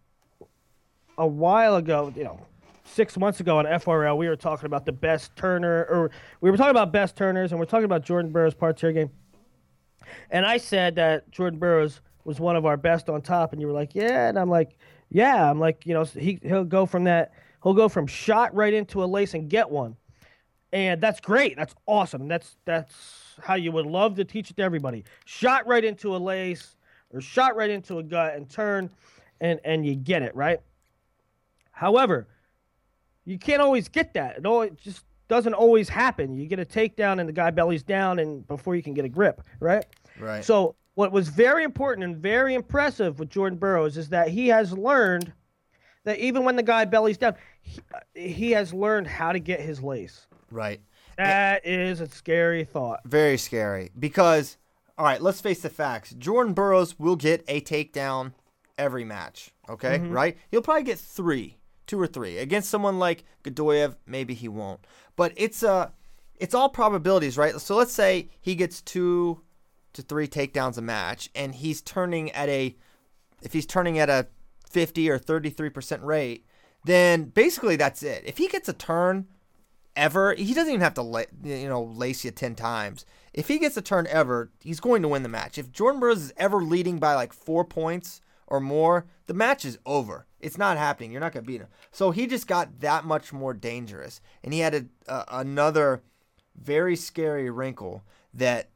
[1.19, 2.41] a while ago, you know,
[2.85, 6.11] six months ago on FRL, we were talking about the best Turner, or
[6.41, 9.11] we were talking about best Turners, and we're talking about Jordan Burroughs' parterre game.
[10.31, 13.67] And I said that Jordan Burroughs was one of our best on top, and you
[13.67, 14.77] were like, yeah, and I'm like,
[15.11, 18.73] yeah, I'm like, you know, he he'll go from that, he'll go from shot right
[18.73, 19.97] into a lace and get one,
[20.73, 22.95] and that's great, that's awesome, that's that's
[23.43, 25.05] how you would love to teach it to everybody.
[25.25, 26.77] Shot right into a lace
[27.13, 28.91] or shot right into a gut and turn,
[29.41, 30.61] and and you get it right.
[31.73, 32.29] However,
[33.25, 34.37] you can't always get that.
[34.39, 36.35] It always just doesn't always happen.
[36.35, 39.09] You get a takedown and the guy bellies down, and before you can get a
[39.09, 39.85] grip, right?
[40.19, 40.45] Right.
[40.45, 44.73] So what was very important and very impressive with Jordan Burroughs is that he has
[44.73, 45.33] learned
[46.05, 47.81] that even when the guy bellies down, he,
[48.15, 50.27] he has learned how to get his lace.
[50.51, 50.81] Right.
[51.17, 53.01] That is a scary thought.
[53.05, 54.57] Very scary because,
[54.97, 56.15] all right, let's face the facts.
[56.19, 58.33] Jordan Burroughs will get a takedown
[58.79, 59.53] every match.
[59.69, 60.37] Okay, right?
[60.51, 63.97] He'll probably get three, two or three against someone like Geduev.
[64.07, 64.81] Maybe he won't,
[65.15, 65.91] but it's uh,
[66.37, 67.61] it's all probabilities, right?
[67.61, 69.43] So let's say he gets two
[69.93, 72.77] to three takedowns a match, and he's turning at a,
[73.43, 74.27] if he's turning at a
[74.69, 76.47] fifty or thirty three percent rate,
[76.85, 78.25] then basically that's it.
[78.25, 79.29] If he gets a turn
[79.97, 83.05] ever, he doesn't even have to la- you know lace you ten times.
[83.33, 85.57] If he gets a turn ever, he's going to win the match.
[85.59, 89.79] If Jordan Burroughs is ever leading by like four points or more, the match is
[89.87, 90.27] over.
[90.41, 91.13] It's not happening.
[91.13, 91.69] You're not going to beat him.
[91.93, 96.03] So he just got that much more dangerous, and he had a, another
[96.61, 98.03] very scary wrinkle
[98.35, 98.71] that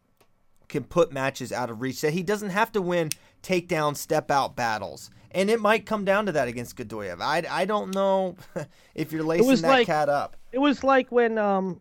[0.69, 2.01] can put matches out of reach.
[2.01, 3.11] That he doesn't have to win
[3.43, 5.11] takedown, step out battles.
[5.31, 7.21] And it might come down to that against Geduev.
[7.21, 8.37] I, I don't know
[8.95, 10.37] if you're lacing that like- cat up.
[10.55, 11.81] It was like when um,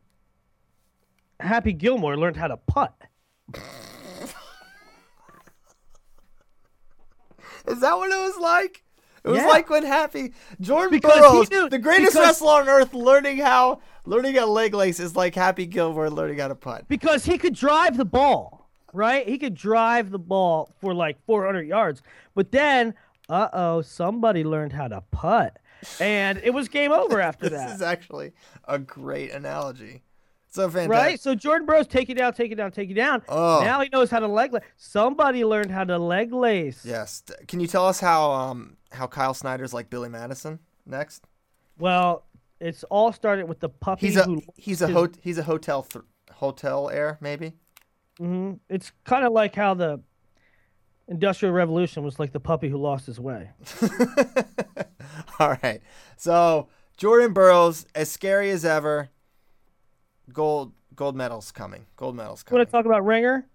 [1.40, 2.92] Happy Gilmore learned how to putt.
[7.68, 8.84] Is that what it was like?
[9.24, 9.48] It was Yeah.
[9.48, 13.80] like when Happy Jordan Because Burroughs, knew- the greatest because- wrestler on earth, learning how
[14.06, 16.88] learning a leg lace is like Happy Gilmore learning how to putt.
[16.88, 19.26] because he could drive the ball, right?
[19.28, 22.02] He could drive the ball for like 400 yards.
[22.34, 22.96] But then,
[23.30, 25.58] uh oh, somebody learned how to putt.
[26.00, 27.66] And it was game over after that.
[27.68, 28.32] This is actually
[28.68, 30.04] a great analogy.
[30.50, 30.92] So fantastic.
[30.92, 31.20] Right?
[31.20, 33.24] So Jordan Burroughs take it down, take it down, take it down.
[33.28, 33.62] Oh.
[33.64, 34.62] Now he knows how to leg lace.
[34.78, 36.86] Somebody learned how to leg lace.
[36.86, 37.24] Yes.
[37.48, 41.26] Can you tell us how um how Kyle Snyder's like Billy Madison next?
[41.80, 42.26] Well,
[42.60, 45.82] it's all started with the puppy He's a who he's a ho- he's a hotel
[45.84, 47.54] th- hotel heir maybe.
[48.20, 48.60] Mhm.
[48.70, 50.02] It's kind of like how the
[51.08, 53.52] Industrial Revolution was like the puppy who lost his way.
[55.40, 55.82] All right.
[56.18, 59.10] So Jordan Burroughs, as scary as ever.
[60.32, 61.86] Gold gold medals coming.
[61.98, 62.60] Gold medals coming.
[62.60, 63.48] Want to talk about Ringer?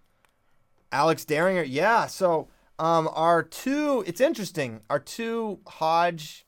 [0.92, 2.06] Alex Dieringer, yeah.
[2.06, 4.80] So um, our two, it's interesting.
[4.90, 6.46] Our two Hodge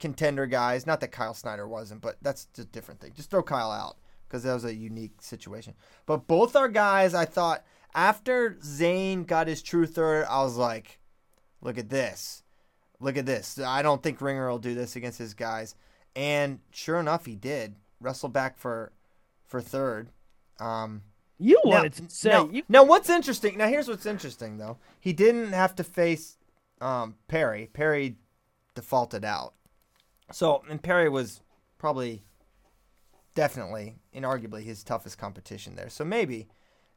[0.00, 0.86] contender guys.
[0.86, 3.12] Not that Kyle Snyder wasn't, but that's a different thing.
[3.14, 3.96] Just throw Kyle out
[4.28, 5.74] because that was a unique situation.
[6.06, 7.64] But both our guys, I thought
[7.94, 10.98] after Zane got his true third, I was like,
[11.60, 12.42] look at this,
[13.00, 13.58] look at this.
[13.58, 15.74] I don't think Ringer will do this against his guys.
[16.16, 17.74] And sure enough, he did.
[18.00, 18.92] Wrestle back for
[19.46, 20.08] for third.
[20.60, 21.02] Um,
[21.38, 23.58] You now- wanted to say now, you, now, what's interesting?
[23.58, 24.78] Now, here's what's interesting though.
[25.00, 26.38] He didn't have to face
[26.80, 27.68] um, Perry.
[27.72, 28.16] Perry
[28.74, 29.54] defaulted out.
[30.32, 31.40] So, and Perry was
[31.78, 32.22] probably,
[33.34, 35.88] definitely, inarguably his toughest competition there.
[35.88, 36.48] So maybe,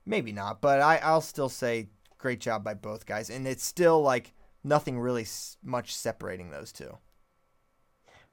[0.07, 0.61] maybe not.
[0.61, 4.33] But I, I'll still say great job by both guys, and it's still like
[4.63, 6.97] nothing really s- much separating those two.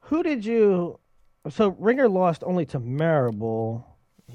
[0.09, 0.99] Who did you?
[1.51, 3.87] So Ringer lost only to Marable,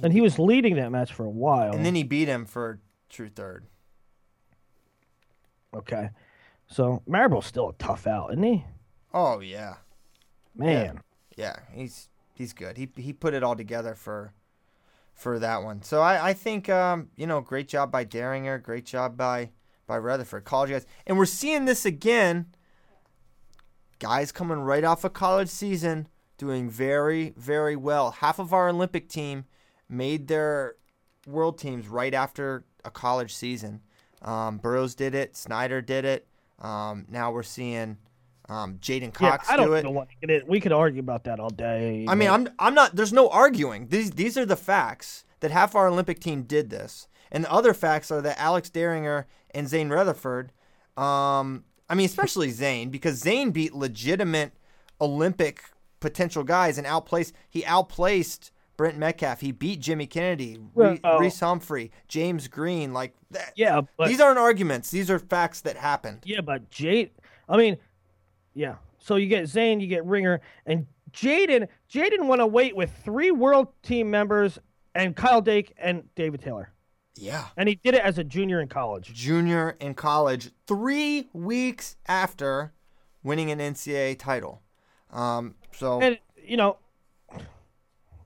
[0.04, 1.74] and he was leading that match for a while.
[1.74, 2.80] And then he beat him for
[3.10, 3.66] true third.
[5.74, 6.10] okay,
[6.68, 8.66] so Marable's still a tough out, isn't he?
[9.14, 9.76] Oh yeah,
[10.56, 11.02] Man.
[11.36, 12.78] Yeah, he's he's good.
[12.78, 14.34] He he put it all together for
[15.20, 15.82] for that one.
[15.82, 19.52] So I I think um you know great job by Dieringer, great job by
[19.86, 22.48] by Rutherford, college guys, and we're seeing this again.
[24.00, 26.08] Guys coming right off a college season,
[26.38, 28.12] doing very very well.
[28.12, 29.46] Half of our Olympic team
[29.90, 30.76] made their
[31.28, 33.82] world teams right after a college season.
[34.22, 35.36] Um, Burroughs did it.
[35.36, 36.28] Snyder did it.
[36.60, 37.98] Um, now we're seeing
[38.50, 39.84] um, J'den Cox yeah, I don't do it.
[39.84, 40.08] know what
[40.47, 42.06] we could argue about that all day.
[42.08, 42.95] I mean, I'm I'm not.
[42.95, 43.88] There's no arguing.
[43.89, 47.74] These these are the facts that half our Olympic team did this, and the other
[47.74, 50.52] facts are that Alex Dieringer and Zane Rutherford.
[50.97, 54.52] Um, I mean, especially Zane because Zane beat legitimate
[55.00, 55.64] Olympic
[56.00, 57.34] potential guys and outplaced.
[57.50, 59.41] He outplaced Brent Metcalf.
[59.41, 62.93] He beat Jimmy Kennedy, Re- Well- Reece Humphrey, James Green.
[62.93, 63.54] Like that.
[63.56, 64.89] yeah, but these aren't arguments.
[64.91, 66.20] These are facts that happened.
[66.26, 67.12] Yeah, but Jade,
[67.47, 67.78] I mean,
[68.60, 68.76] yeah.
[68.99, 71.68] So you get Zane, you get Ringer, and J'den.
[71.89, 74.60] J'den went away with three world team members
[74.93, 76.74] and Kyle Dake and David Taylor,
[77.16, 77.45] Yeah.
[77.55, 79.14] and he did it as a junior in college.
[79.14, 82.74] junior in college, three weeks after
[83.24, 84.62] winning an NCAA title.
[85.12, 86.78] Um, so And you know,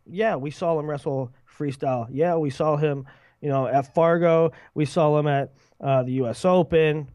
[0.06, 2.08] yeah, we saw him wrestle freestyle.
[2.12, 3.06] Yeah, we saw him,
[3.42, 4.52] you know, at Fargo.
[4.74, 6.44] We saw him at uh, the U.S.
[6.46, 7.08] Open,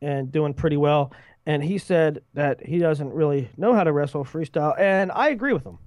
[0.00, 1.12] and doing pretty well.
[1.48, 5.54] And he said that he doesn't really know how to wrestle freestyle, and I agree
[5.54, 5.78] with him.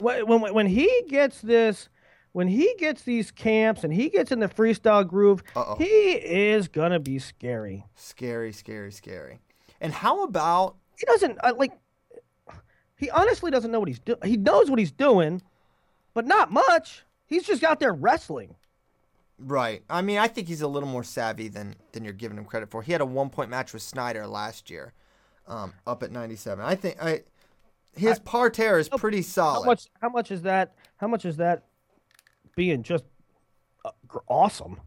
[0.00, 1.88] When when, when he gets this.
[2.32, 5.76] When he gets these camps and he gets in the freestyle groove, Uh-oh.
[5.76, 7.86] he is gonna be scary.
[7.96, 9.38] scary, scary, scary.
[9.80, 11.72] And how about He doesn't uh, like.
[12.96, 14.18] He honestly doesn't know what he's doing.
[14.24, 15.40] He knows what he's doing,
[16.12, 17.04] but not much.
[17.26, 18.56] He's just out there wrestling.
[19.38, 19.82] Right?
[19.88, 22.70] I mean, I think he's a little more savvy than than you're giving him credit
[22.70, 22.82] for.
[22.82, 24.92] He had a one point match with Snyder last year,
[25.46, 26.64] um, up at 97.
[26.64, 27.22] I think I
[27.96, 29.64] his parterre is pretty solid.
[29.64, 29.86] How much?
[30.00, 30.74] How much is that?
[30.96, 31.64] How much is that
[32.56, 33.04] being just
[33.84, 33.90] uh,
[34.28, 34.80] awesome?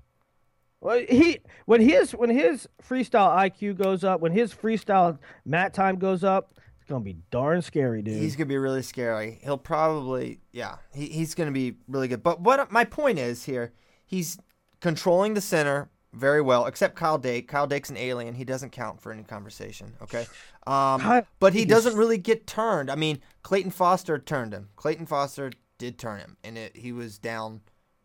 [0.79, 5.97] Well, he when his when his freestyle IQ goes up, when his freestyle mat time
[5.97, 8.19] goes up, it's gonna be darn scary, dude.
[8.19, 9.39] He's gonna be really scary.
[9.43, 12.23] He'll probably, yeah, he, he's gonna be really good.
[12.23, 13.73] But what my point is here,
[14.11, 14.37] he's
[14.81, 17.47] controlling the center very well, except Kyle Dake.
[17.47, 18.35] Kyle Dake's an alien.
[18.35, 19.93] He doesn't count for any conversation.
[20.03, 20.27] Okay,
[20.67, 22.91] um, but he doesn't really get turned.
[22.91, 24.69] I mean, Clayton Foster turned him.
[24.75, 27.61] Clayton Foster did turn him, and it, he was down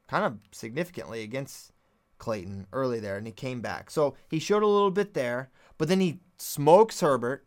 [0.06, 1.72] kind of significantly against
[2.18, 3.90] Clayton early there, and he came back.
[3.90, 7.44] So he showed a little bit there, but then he smokes Herbert.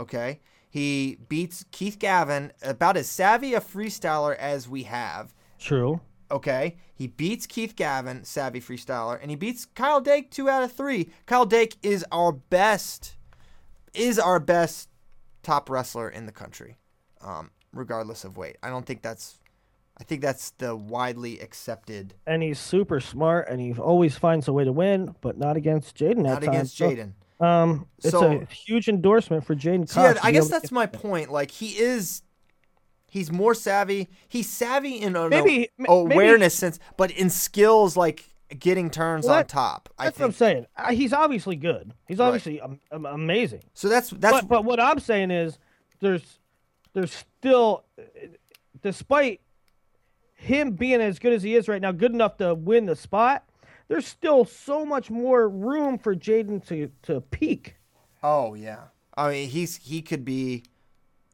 [0.00, 0.40] Okay,
[0.70, 5.34] he beats Keith Gavin, about as savvy a freestyler as we have.
[5.58, 6.00] True.
[6.30, 10.72] Okay, he beats Keith Gavin, savvy freestyler, and he beats Kyle Dake two out of
[10.72, 11.08] three.
[11.26, 13.16] Kyle Dake is our best,
[13.94, 14.88] is our best
[15.42, 16.76] top wrestler in the country,
[17.22, 18.56] um, regardless of weight.
[18.62, 19.38] I don't think that's,
[19.98, 22.12] I think that's the widely accepted.
[22.26, 25.96] And he's super smart, and he always finds a way to win, but not against
[25.96, 26.18] J'den.
[26.18, 27.14] Not against J'den.
[27.40, 27.44] J'den.
[27.46, 31.30] Um, it's So- a huge endorsement for J'den So yeah, I guess that's my point.
[31.30, 32.22] Like he is,
[33.08, 34.08] he's more savvy.
[34.28, 38.24] He's savvy in an Maybe- a- maybe- awareness sense, but in skills like
[38.58, 39.88] getting turns Well, on that- top.
[39.98, 40.66] I That's what I'm saying.
[40.76, 41.92] Uh, He's obviously good.
[42.06, 43.62] He's obviously um, um, amazing.
[43.74, 43.88] so.
[43.88, 45.58] That's that's but but what I'm saying is,
[46.00, 46.38] there's
[46.94, 47.84] there's still,
[48.82, 49.40] despite
[50.34, 53.44] him being as good as he is right now, good enough to win the spot.
[53.88, 57.76] There's still so much more room for J'den to to peak.
[58.22, 58.84] Oh yeah.
[59.16, 60.64] I mean, he's he could be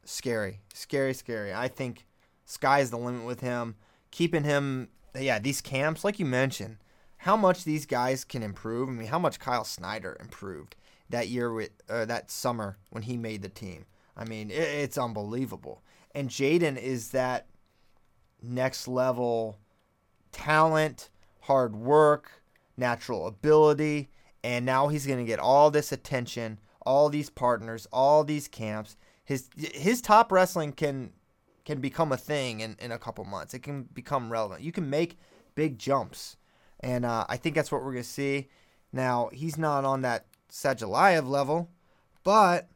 [0.09, 1.53] scary, scary, scary.
[1.53, 2.07] I think
[2.45, 3.77] sky's the limit with him.
[4.11, 4.89] Keeping him,
[5.19, 6.77] yeah, these camps, like you mentioned,
[7.19, 8.89] how much these guys can improve.
[8.89, 10.77] I mean, how much Kyle Snyder improved
[11.11, 13.87] that year with uh, that summer when he made the team.
[14.17, 15.83] I mean, it, it's unbelievable.
[16.15, 17.47] And J'den is that
[18.43, 19.59] next level
[20.33, 22.43] talent, hard work,
[22.77, 24.11] natural ability,
[24.43, 28.97] and now he's going to get all this attention, all these partners, all these camps.
[29.25, 31.13] His his top wrestling can
[31.65, 33.55] can become a thing in, in a couple months.
[33.55, 34.61] It can become relevant.
[34.61, 35.19] You can make
[35.55, 36.37] big jumps,
[36.81, 38.49] and uh, I think that's what we're to see.
[38.93, 41.71] Now he's not on that Sadulaev level,
[42.23, 42.69] but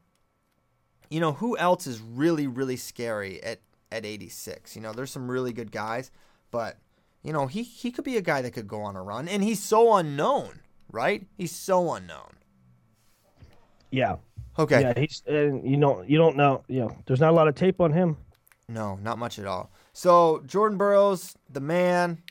[1.09, 3.59] you know who else is really really scary at
[3.91, 4.75] at 86?
[4.75, 6.11] You know, there's some really good guys,
[6.51, 6.77] but
[7.23, 9.43] you know he he could be a guy that could go on a run, and
[9.43, 11.27] he's so unknown, right?
[11.37, 12.38] He's so unknown.
[13.91, 14.17] Yeah.
[14.57, 14.81] Okay.
[14.81, 16.63] Yeah, he's and you know you don't know.
[16.67, 18.17] You know, there's not a lot of tape on him.
[18.67, 19.71] No, not much at all.
[19.93, 22.21] So Jordan Burroughs, the man,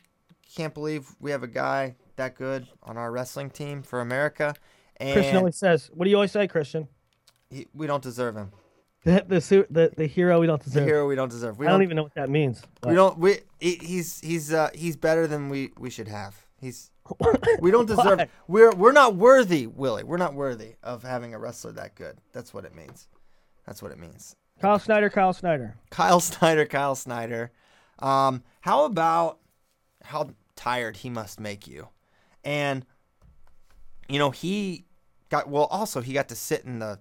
[0.55, 4.55] can't believe we have a guy that good on our wrestling team for America,
[4.99, 6.89] And Christian always says, "What do you always say, Christian?"
[7.51, 8.53] he, we don't deserve him.
[9.05, 10.85] the the the, the hero we don't deserve.
[10.85, 11.59] The hero we don't deserve.
[11.59, 12.63] We I don't even know what that means.
[12.85, 13.19] We don't.
[13.19, 16.45] We he, he's he's uh, he's better than we we should have.
[16.61, 16.91] He's
[17.61, 18.29] we don't deserve.
[18.47, 20.05] We're we're not worthy, Willie.
[20.05, 22.19] We're not worthy of having a wrestler that good.
[22.33, 23.09] That's what it means.
[23.67, 24.37] That's what it means.
[24.61, 25.77] Kyle Snyder, Kyle Snyder.
[25.91, 27.53] Kyle Snyder, Kyle Snyder.
[28.01, 29.39] Um, how about
[30.03, 31.89] how tired he must make you?
[32.45, 32.85] And
[34.09, 34.85] you know, he
[35.29, 36.99] got well also he got to sit in the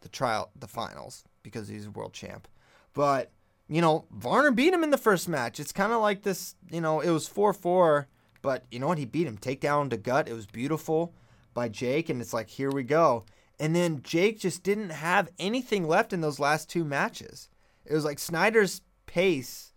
[0.00, 2.48] the trial the finals because he's a world champ.
[2.94, 3.30] But,
[3.68, 5.60] you know, Varner beat him in the first match.
[5.60, 8.06] It's kind of like this, you know, it was 4-4,
[8.42, 8.98] but you know what?
[8.98, 10.28] He beat him takedown to gut.
[10.28, 11.14] It was beautiful
[11.54, 13.24] by Jake and it's like here we go.
[13.58, 17.48] And then Jake just didn't have anything left in those last two matches.
[17.84, 19.72] It was like Snyder's pace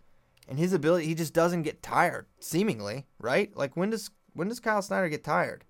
[0.48, 3.54] and his ability he just doesn't get tired seemingly, right?
[3.56, 5.64] Like when does when does Kyle Snyder get tired?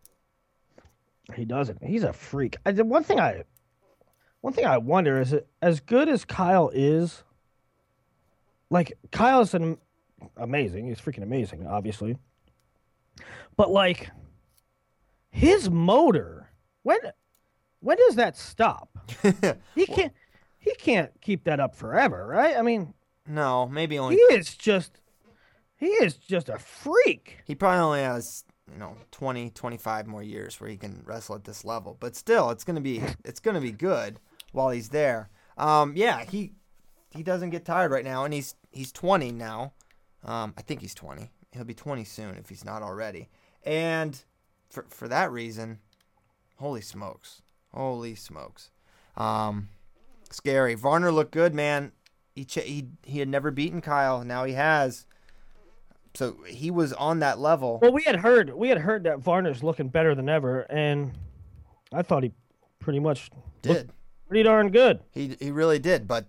[1.34, 1.82] He doesn't.
[1.82, 2.56] He's a freak.
[2.66, 3.44] I, the one thing I,
[4.40, 7.22] one thing I wonder is, as good as Kyle is,
[8.70, 9.78] like Kyle's an
[10.36, 10.88] amazing.
[10.88, 12.18] He's freaking amazing, obviously.
[13.56, 14.10] But like,
[15.30, 16.50] his motor,
[16.82, 16.98] when,
[17.80, 18.88] when does that stop?
[19.74, 20.12] He can't.
[20.58, 22.56] He can't keep that up forever, right?
[22.56, 22.94] I mean,
[23.28, 24.98] No, maybe only he is just,
[25.76, 27.36] he is just a freak.
[27.44, 31.44] He probably only has, you know, 20, 25 more years where he can wrestle at
[31.44, 31.98] this level.
[32.00, 34.20] But still, it's gonna be it's gonna be good
[34.52, 35.28] while he's there.
[35.58, 36.52] Um, yeah, he
[37.10, 39.74] he doesn't get tired right now, and he's he's 20 now.
[40.24, 41.30] Um, I think he's 20.
[41.54, 43.28] He'll be 20 soon if he's not already.
[43.62, 44.20] And
[44.68, 45.78] for for that reason,
[46.56, 47.42] holy smokes,
[47.72, 48.70] holy smokes,
[49.16, 49.68] um,
[50.30, 50.74] scary.
[50.74, 51.92] Varner looked good, man.
[52.34, 54.24] He ch- he he had never beaten Kyle.
[54.24, 55.06] Now he has.
[56.14, 57.78] So he was on that level.
[57.82, 61.12] Well, we had heard we had heard that Varner's looking better than ever, and
[61.92, 62.32] I thought he
[62.80, 63.30] pretty much
[63.62, 63.90] Did
[64.28, 65.00] pretty darn good.
[65.12, 66.26] he he really did, but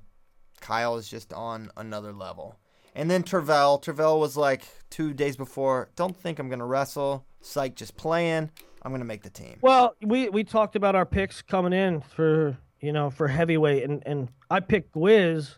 [0.61, 2.55] Kyle is just on another level.
[2.95, 5.89] And then Tervel, Tervel was like two days before.
[5.97, 7.25] Don't think I'm gonna wrestle.
[7.41, 8.49] Psych, just playing.
[8.81, 9.57] I'm gonna make the team.
[9.61, 14.01] Well, we we talked about our picks coming in for you know for heavyweight, and
[14.05, 15.57] and I picked Gwiz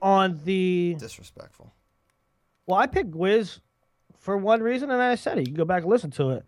[0.00, 1.72] on the Disrespectful.
[2.66, 3.58] well, I picked Gwiz
[4.18, 5.42] for one reason, and I said it.
[5.42, 6.44] You can go back and listen to it.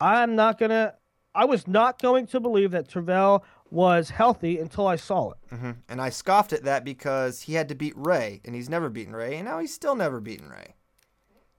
[0.00, 0.94] I'm not gonna.
[1.34, 3.42] I was not going to believe that Tervel
[3.74, 5.38] was healthy until I saw it.
[5.50, 8.88] hmm And I scoffed at that because he had to beat Rey, and he's never
[8.88, 10.76] beaten Rey, and now he's still never beaten Rey.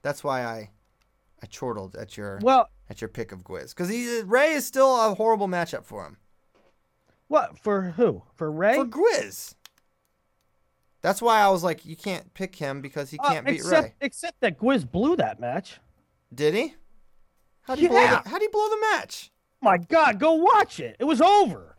[0.01, 0.69] That's why I
[1.43, 3.89] I chortled at your Well, at your pick of Gwiz because
[4.25, 6.17] Rey is still a horrible matchup for him.
[7.27, 8.23] what for who?
[8.33, 8.75] For Rey?
[8.75, 9.55] for Gwiz.
[11.01, 13.83] That's why I was like, you can't pick him because he Uh, can't beat except,
[13.83, 13.93] Rey.
[14.01, 15.79] Except that Gwiz blew that match.
[16.33, 16.75] Did he?
[17.61, 19.31] How would he blow the, How'd he blow the match?
[19.61, 20.95] My God, go watch it.
[20.99, 21.74] It was over.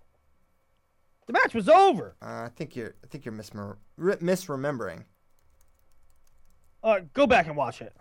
[1.27, 2.14] The match was over.
[2.22, 5.05] Uh, I think you're I think you're mismer- misremembering.
[6.83, 7.97] Uh, go back and watch it.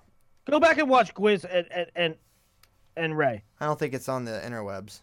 [0.50, 2.16] Go back and watch Gwiz and and and,
[2.96, 3.44] and Rey.
[3.60, 5.02] I don't think it's on the interwebs.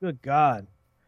[0.00, 0.66] Good God.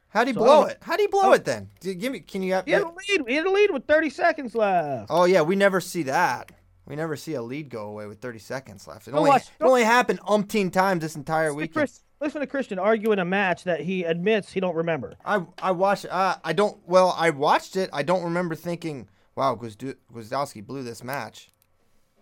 [0.09, 0.79] How'd he So blow it?
[0.81, 1.71] How'd he blow it then?
[1.81, 2.21] Give me.
[2.21, 2.53] Can you?
[2.55, 3.23] Have, He had a lead.
[3.27, 5.09] He had a lead with 30 seconds left.
[5.11, 6.53] oh yeah, we never see that.
[6.87, 9.09] We never see a lead go away with 30 seconds left.
[9.09, 11.75] It only watch- it only happened umpteen times this entire weekend.
[11.75, 15.15] Chris, listen to Christian argue in a match that he admits he don't remember.
[15.25, 16.07] I I watched.
[16.11, 16.77] Uh, I don't.
[16.87, 17.91] Well, I watched it.
[17.93, 21.51] I don't remember thinking, "Wow, Gwiazdowski blew this match."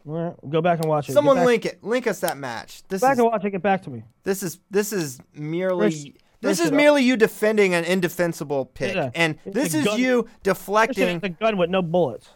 [0.05, 1.13] Go back and watch it.
[1.13, 1.83] Someone link it.
[1.85, 2.83] Link us that match.
[2.89, 3.51] This back is and watch it.
[3.51, 4.03] Get back to me.
[4.25, 6.07] this is this is merely Chris-
[6.41, 9.11] this is merely you defending an indefensible pick, Yeah.
[9.15, 11.21] and this is gun- you deflecting.
[11.23, 12.31] a gun with no bullets.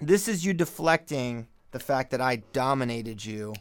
[0.00, 3.54] This is you deflecting the fact that I dominated you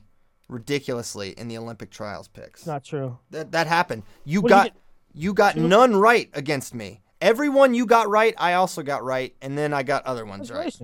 [0.51, 2.67] ridiculously in the Olympic trials picks.
[2.67, 3.17] Not true.
[3.31, 4.03] That that happened.
[4.25, 4.73] You What did
[5.13, 7.01] you got you got none right against me.
[7.21, 10.75] Everyone you got right, I also got right, and then I got other ones right.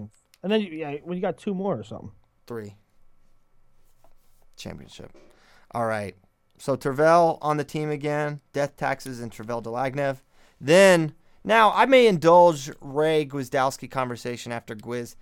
[0.44, 2.12] And then you, yeah, well, you got two more or something.
[2.46, 2.76] Three.
[4.56, 5.12] Championship.
[5.72, 6.16] All right.
[6.60, 8.42] So Tervel on the team again.
[8.54, 10.18] Death taxes and Tervel Dlagnev.
[10.62, 11.14] Then
[11.44, 15.16] now I may indulge Rey Gwiazdowski conversation after Gwiz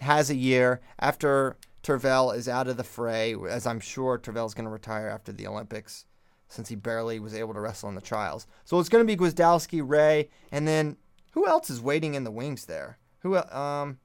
[0.00, 4.66] has a year after Tervel is out of the fray, as I'm sure Tervel's going
[4.66, 6.06] to retire after the Olympics,
[6.48, 8.46] since he barely was able to wrestle in the trials.
[8.64, 10.96] So it's going to be Gwiazdowski, Rey, and then
[11.32, 12.98] who else is waiting in the wings there?
[13.20, 13.98] Who um.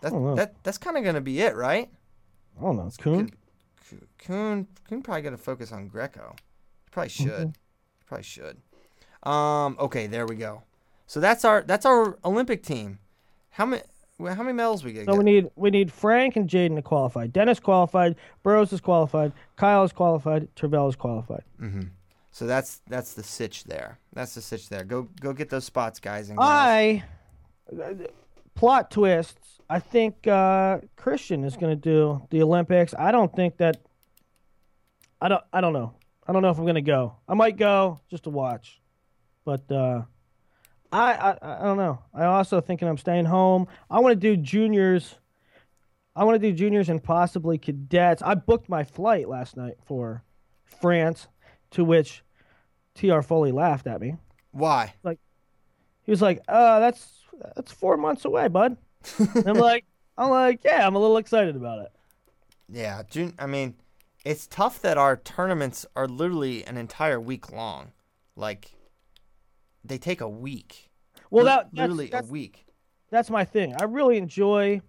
[0.00, 1.90] That, that that's kind of going to be it, right?
[2.56, 2.86] I don't know.
[2.86, 3.30] It's Coon.
[4.18, 6.36] Coon Coon probably going to focus on Greco.
[6.84, 7.48] He probably should.
[7.48, 8.58] He probably should.
[9.24, 9.76] Um.
[9.80, 10.06] Okay.
[10.06, 10.62] There we go.
[11.08, 13.00] So that's our that's our Olympic team.
[13.50, 13.82] How many
[14.20, 15.06] how many medals we get?
[15.06, 17.26] So we need we need Frank and J'den to qualify.
[17.26, 18.16] Dennis qualified.
[18.42, 19.32] Burroughs is qualified.
[19.56, 20.48] Kyle is qualified.
[20.56, 21.44] Tervel is qualified.
[22.32, 23.98] So that's that's the sitch there.
[24.12, 24.84] That's the sitch there.
[24.84, 26.38] Go go get those spots, guys and.
[26.40, 27.04] I
[28.54, 29.60] plot twists.
[29.70, 32.94] I think uh, Christian is going to do the Olympics.
[32.98, 33.78] I don't think that.
[35.20, 35.44] I don't.
[35.52, 35.94] I don't know.
[36.26, 37.14] I don't know if I'm going to go.
[37.28, 38.80] I might go just to watch,
[39.44, 40.02] but uh,
[40.92, 42.00] I, I I don't know.
[42.14, 43.66] I also thinking I'm staying home.
[43.90, 45.16] I want to do juniors.
[46.16, 48.22] I want to do juniors and possibly cadets.
[48.22, 50.24] I booked my flight last night for
[50.64, 51.28] France,
[51.72, 52.24] to which
[52.94, 53.22] T.R.
[53.22, 54.16] Foley laughed at me.
[54.50, 54.94] Why?
[55.02, 55.18] Like
[56.02, 57.22] he was like, "Uh, that's
[57.54, 58.76] that's four months away, bud."
[59.46, 59.84] I'm like,
[60.16, 61.92] I'm like, yeah, I'm a little excited about it.
[62.68, 63.34] Yeah, June.
[63.38, 63.74] I mean,
[64.24, 67.92] it's tough that our tournaments are literally an entire week long.
[68.36, 68.72] Like,
[69.84, 70.90] they take a week.
[71.30, 72.66] Well, that that's, literally that's, a week.
[73.10, 73.74] that's my thing.
[73.78, 74.80] I really enjoy,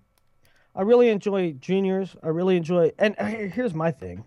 [0.76, 2.16] I really enjoy juniors.
[2.24, 4.24] I really enjoy, and here's my thing.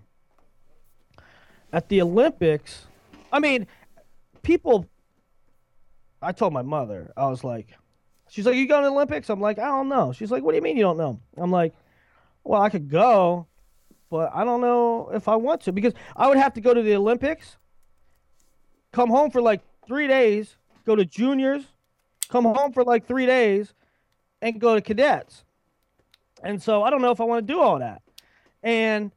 [1.73, 2.87] At the Olympics,
[3.33, 3.67] I mean,
[4.43, 4.87] people.
[6.21, 7.71] I told my mother, I was like,
[8.29, 10.53] she's like, "You going to the Olympics?" I'm like, "I don't know." She's like, "What
[10.53, 11.75] do you mean you don't know?" I'm like,
[12.45, 13.47] "Well, I could go,
[14.11, 16.83] but I don't know if I want to because I would have to go to
[16.83, 17.57] the Olympics,
[18.93, 21.64] come home for like three days, go to juniors,
[22.28, 23.74] come home for like three days,
[24.41, 25.45] and go to cadets.
[26.43, 28.03] And so I don't know if I want to do all that.
[28.62, 29.12] And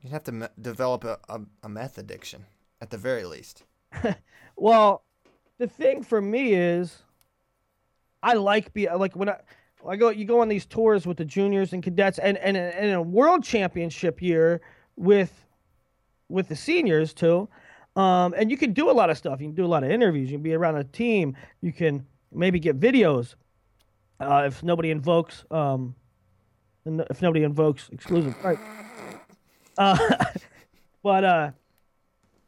[0.00, 2.44] you'd have to me- develop a, a, a meth addiction
[2.80, 3.64] at the very least.
[4.56, 5.02] well,
[5.58, 7.02] the thing for me is,
[8.22, 9.36] I like be like when I.
[9.86, 12.94] I go, you go on these tours with the juniors and cadets, and and and
[12.94, 14.62] a world championship year
[14.96, 15.44] with,
[16.30, 17.50] with the seniors too,
[17.96, 19.40] um, and you can do a lot of stuff.
[19.40, 20.30] You can do a lot of interviews.
[20.30, 21.36] You can be around a team.
[21.60, 23.34] You can maybe get videos,
[24.20, 25.94] uh, if nobody invokes, um,
[26.84, 28.58] if nobody invokes exclusive right.
[29.78, 30.24] Uh,
[31.02, 31.50] but uh,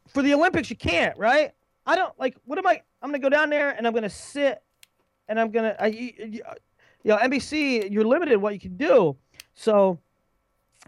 [0.07, 1.51] for the Olympics, you can't, right?
[1.85, 2.35] I don't like.
[2.45, 2.81] What am I?
[3.01, 4.61] I'm gonna go down there and I'm gonna sit,
[5.27, 5.75] and I'm gonna.
[5.79, 6.41] I, you
[7.03, 9.15] you know, NBC, you're limited what you can do.
[9.53, 9.99] So,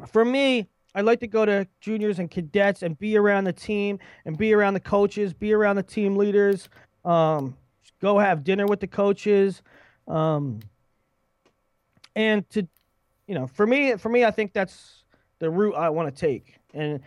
[0.07, 0.67] for me,
[0.99, 4.53] I like to go to juniors and cadets and be around the team and be
[4.53, 6.67] around the coaches, be around the team leaders.
[7.05, 7.55] Um,
[8.01, 9.61] go have dinner with the coaches,
[10.09, 10.59] um,
[12.17, 12.67] and to,
[13.27, 15.03] you know, for me, for me, I think that's
[15.39, 16.55] the route I want to take.
[16.73, 16.99] And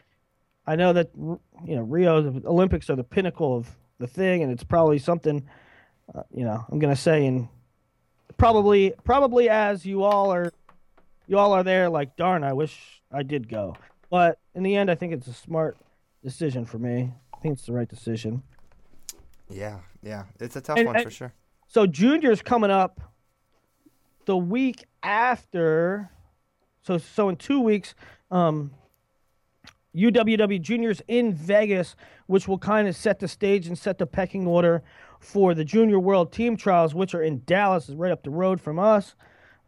[0.67, 1.39] I know that you
[1.77, 3.69] know Rio the Olympics are the pinnacle of
[3.99, 5.47] the thing, and it's probably something,
[6.15, 7.47] uh, you know, I'm gonna say in
[8.39, 10.51] probably probably as you all are
[11.27, 13.77] you all are there like darn i wish i did go
[14.11, 15.77] but in the end i think it's a smart
[16.23, 18.43] decision for me i think it's the right decision
[19.51, 20.25] Yeah, yeah.
[20.41, 21.33] It's a tough And- one and- for sure.
[21.67, 23.01] so juniors coming up
[24.25, 26.11] the week after
[26.83, 27.95] so so in two weeks
[28.31, 28.71] um
[29.95, 31.97] uww juniors in vegas
[32.27, 34.83] which will kind of set the stage and set the pecking order
[35.21, 38.61] for the junior world team trials which are in dallas is right up the road
[38.61, 39.15] from us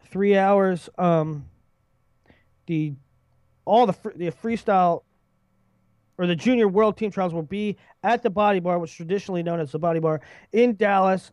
[0.07, 1.47] three hours um
[2.67, 2.95] the
[3.65, 5.03] all the the freestyle
[6.19, 9.43] or the junior world team trials will be at the body bar which is traditionally
[9.43, 10.21] known as the body bar
[10.53, 11.33] in dallas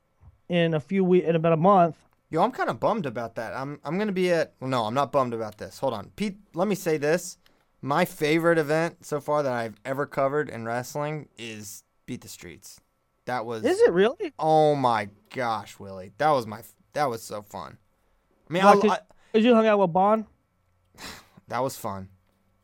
[0.50, 1.98] in a few weeks in about a month
[2.32, 3.54] Yo, I'm kind of bummed about that.
[3.54, 4.54] I'm I'm gonna be at.
[4.62, 5.80] Well, no, I'm not bummed about this.
[5.80, 6.38] Hold on, Pete.
[6.54, 7.38] Let me say this.
[7.82, 12.80] My favorite event so far that I've ever covered in wrestling is Beat the Streets.
[13.26, 13.66] That was.
[13.66, 16.62] is it really Oh my gosh, Willie, that was my.
[16.94, 17.78] That was so fun.
[18.52, 19.00] I mean, Why, I, 'cause- I,
[19.32, 20.26] Because you hung out with Bond?
[21.48, 22.10] that was fun.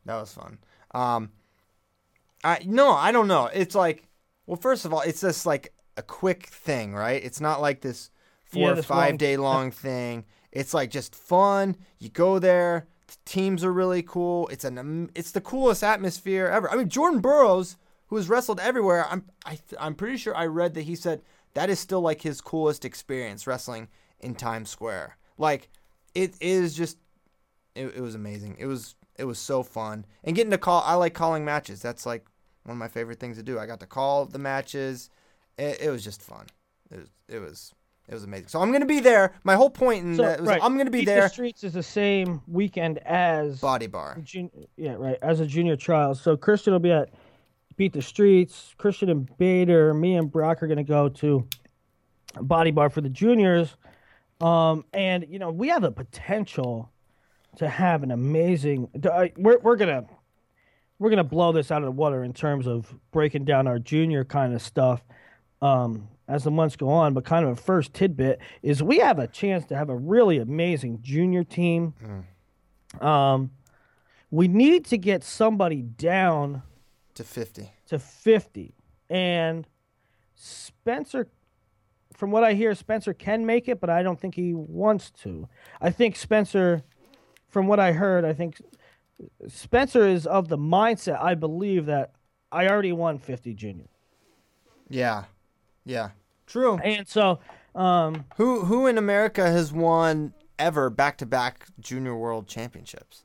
[0.04, 0.58] That was fun.
[0.92, 1.30] Um,
[2.44, 3.46] I no, I don't know.
[3.46, 4.06] It's like,
[4.46, 7.22] well, first of all, it's just like a quick thing, right?
[7.24, 8.10] It's not like this
[8.44, 10.24] four Yeah, or five long- day long thing.
[10.52, 11.76] It's like just fun.
[11.98, 12.86] You go there.
[13.08, 14.48] The teams are really cool.
[14.48, 16.70] It's an it's the coolest atmosphere ever.
[16.70, 17.76] I mean, Jordan Burroughs,
[18.08, 21.22] who has wrestled everywhere, I'm I I'm pretty sure I read that he said
[21.54, 23.88] that is still like his coolest experience wrestling
[24.20, 25.16] in Times Square.
[25.38, 25.68] Like
[26.18, 26.98] it is just
[27.74, 28.56] it, it was amazing.
[28.58, 30.04] It was it was so fun.
[30.24, 31.80] And getting to call I like calling matches.
[31.80, 32.26] That's like
[32.64, 33.58] one of my favorite things to do.
[33.58, 35.10] I got to call the matches.
[35.56, 36.46] It, it was just fun.
[36.90, 37.74] It was it was
[38.08, 38.48] it was amazing.
[38.48, 39.32] So I'm gonna be there.
[39.44, 40.60] My whole point in So, that was right.
[40.62, 41.22] I'm gonna be Beat there.
[41.22, 44.18] The Streets is the same weekend as Body bar.
[44.24, 46.16] jun- yeah, right, as a junior trial.
[46.16, 47.10] So Christian will be at
[47.76, 48.74] Beat the Streets.
[48.76, 51.46] Christian and Bader, me and Brock are going to go to
[52.40, 53.76] Body Bar for the juniors.
[54.40, 56.90] Um, and you know we have the potential
[57.56, 58.88] to have an amazing.
[59.04, 60.04] I- We're we're gonna
[60.98, 64.24] we're gonna blow this out of the water in terms of breaking down our junior
[64.24, 65.02] kind of stuff
[65.60, 67.14] um, as the months go on.
[67.14, 70.38] But kind of a first tidbit is we have a chance to have a really
[70.38, 71.94] amazing junior team.
[73.00, 73.50] Um,
[74.30, 76.62] we need to get somebody down
[77.14, 77.72] To 50.
[77.88, 78.74] to 50.
[79.10, 79.66] and
[80.34, 81.26] Spencer.
[82.18, 85.48] From what I hear, Spencer can make it, but I don't think he wants to.
[85.80, 86.82] I think Spencer,
[87.46, 88.60] from what I heard, I think
[89.46, 91.22] Spencer is of the mindset.
[91.22, 92.14] I believe that
[92.50, 93.86] I already won 50 junior,
[94.88, 95.26] Yeah.
[95.84, 96.10] Yeah.
[96.48, 96.78] True.
[96.78, 97.38] and so
[97.76, 103.22] um, Who who in America has won ever back to back junior world championships?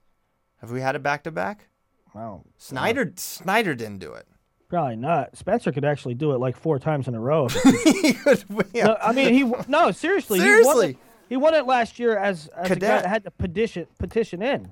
[0.61, 1.67] Have we had a back to back?
[2.13, 4.27] well, Snyder Snyder didn't do it.
[4.73, 5.37] Probably not.
[5.37, 7.47] Spencer could actually do it like four times in a row.
[8.23, 8.65] Could win.
[8.73, 10.39] No, I mean, he no seriously.
[10.39, 10.89] He won, Seriously.
[10.89, 10.97] it,
[11.29, 13.03] he won it last year as, as Cadet.
[13.03, 14.71] that had to petition petition in,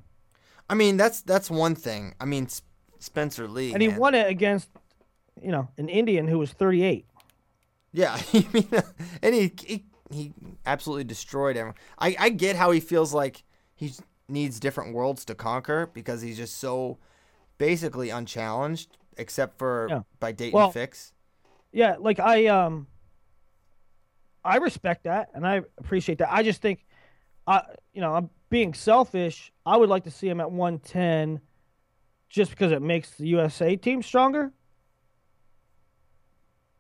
[0.68, 2.16] I mean, that's that's one thing.
[2.20, 2.64] I mean, S-
[2.98, 3.74] Spencer Lee.
[3.74, 4.00] and he man.
[4.00, 4.70] won it against,
[5.40, 7.06] you know, an Indian who was 38.
[7.94, 8.68] Yeah, I mean,
[9.22, 10.34] and he, he he
[10.66, 11.74] absolutely destroyed him.
[12.00, 13.44] I I get how he feels like
[13.76, 13.94] he
[14.28, 16.98] needs different worlds to conquer because he's just so
[17.60, 20.02] basically unchallenged, except for Yeah.
[20.20, 21.14] by Daton Well- Fix.
[21.74, 22.88] Yeah, like I um,
[24.44, 26.34] I respect that and I appreciate that.
[26.34, 26.86] I just think,
[27.48, 27.62] I
[27.94, 29.54] you know, I'm being selfish.
[29.66, 31.40] I would like to see him at 110,
[32.30, 34.52] just because it makes the USA team stronger.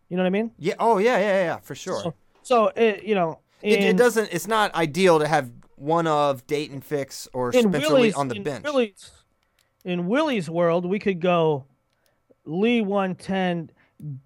[0.09, 0.51] You know what I mean?
[0.57, 0.73] Yeah.
[0.77, 2.01] Oh yeah, yeah, yeah, for sure.
[2.01, 2.13] So,
[2.43, 4.27] so it, you know, it, it doesn't.
[4.33, 8.27] It's not ideal to have one of Daton Fix or in Spencer Lee Willie's on
[8.27, 8.63] the in bench.
[8.65, 9.11] Willie's,
[9.85, 11.65] in Willie's world, we could go
[12.45, 13.71] Lee 110,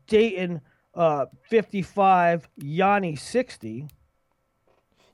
[0.07, 0.61] Daton
[0.93, 3.87] uh 55, Yianni 60.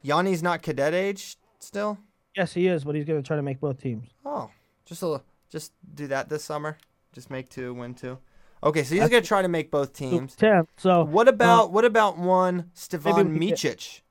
[0.06, 1.98] Yianni's not cadet age still.
[2.36, 4.08] Yes, he is, but he's going to try to make both teams.
[4.26, 4.50] Oh,
[4.86, 6.78] just a little, just do that this summer.
[7.14, 8.18] Just make two, win two.
[8.64, 10.36] Okay, so he's gonna try to make both teams.
[10.36, 10.68] 10.
[10.78, 14.02] So What about what about one Stevan Micic?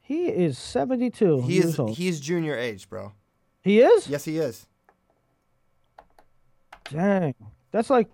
[0.00, 1.96] he is 72 He years is old.
[1.96, 3.12] he's junior age, bro.
[3.60, 4.08] he is?
[4.08, 4.66] Yes, he is.
[6.92, 7.34] Dang.
[7.70, 8.08] That's like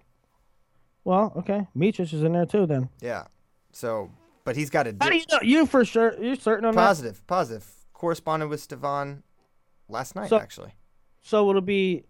[1.05, 1.67] Well, okay.
[1.77, 2.89] Micic is in there too then.
[3.01, 3.25] Yeah.
[3.73, 4.11] So,
[4.45, 5.39] but he's got a How do you know?
[5.43, 6.81] You for sure you're certain on that?
[6.81, 7.67] positive, positive.
[7.93, 9.23] Corresponded with Stevan
[9.89, 10.75] last night, So- actually.
[11.21, 12.05] So it'll be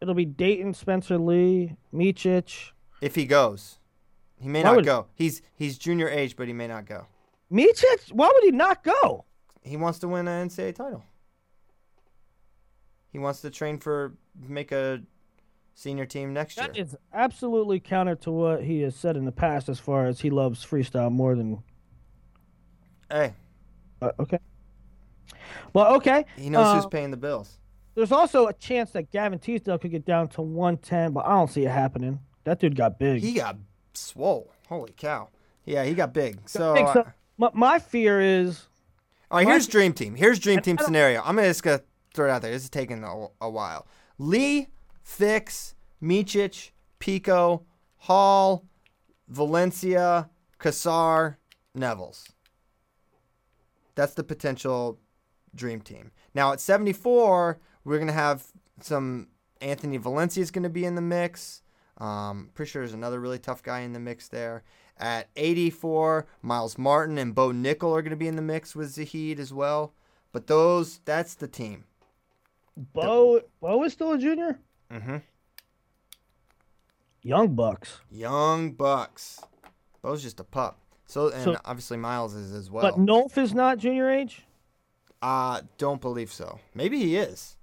[0.00, 2.70] it'll be Daton, Spencer Lee, Micic.
[3.00, 3.78] If he goes,
[4.38, 5.06] he may Why not would- go.
[5.14, 7.06] He's he's junior age, but he may not go.
[7.50, 8.12] Micic?
[8.12, 9.24] Why would he not go?
[9.62, 11.02] He wants to win an NCAA title.
[13.10, 15.00] He wants to train for make a
[15.76, 16.66] senior team next year.
[16.66, 20.20] That is absolutely counter to what he has said in the past as far as
[20.20, 21.62] he loves freestyle more than
[23.10, 23.34] hey,
[24.02, 24.38] uh, okay.
[25.72, 26.24] Well, okay.
[26.36, 27.60] he knows Uh, who's paying the bills.
[27.94, 31.50] There's also a chance that Gavin Teasdale could get down to 110, but I don't
[31.50, 32.20] see it happening.
[32.44, 33.22] That dude got big.
[33.22, 33.56] He got
[33.94, 34.52] swole.
[34.68, 35.28] Holy cow.
[35.64, 36.38] Yeah, he got big.
[36.48, 38.66] So, Big, so uh, my, my fear is
[39.30, 40.14] all right, here's dream team.
[40.14, 41.20] Here's dream team scenario.
[41.20, 41.82] I'm gonna just gonna
[42.14, 42.52] throw it out there.
[42.52, 43.86] This is taking a, a while.
[44.18, 44.68] Lee,
[45.06, 47.62] Fix, Micic, Pico,
[47.96, 48.66] Hall,
[49.28, 50.28] Valencia,
[50.58, 51.36] Kassar,
[51.76, 52.32] Nevels.
[53.94, 54.98] That's the potential
[55.54, 56.10] dream team.
[56.34, 58.48] Now at 74, we're gonna have
[58.80, 59.28] some
[59.60, 61.62] Anthony Valencia is gonna be in the mix.
[61.98, 64.64] Um, pretty sure there's another really tough guy in the mix there.
[64.98, 69.38] At 84, Miles Martin and Bo Nickal are gonna be in the mix with Zahid
[69.38, 69.94] as well.
[70.32, 71.84] But those, that's the team.
[72.76, 73.42] Bo.
[73.60, 74.58] Bo is still a junior.
[74.90, 75.22] Mhm.
[77.22, 79.40] Young Bucks, Young Bucks.
[80.02, 80.78] Bo's just a pup.
[81.06, 82.82] So and So- obviously Miles is as well.
[82.82, 84.44] but Nolf is not junior age.
[85.22, 86.60] Uh, don't believe so.
[86.74, 87.56] Maybe he is.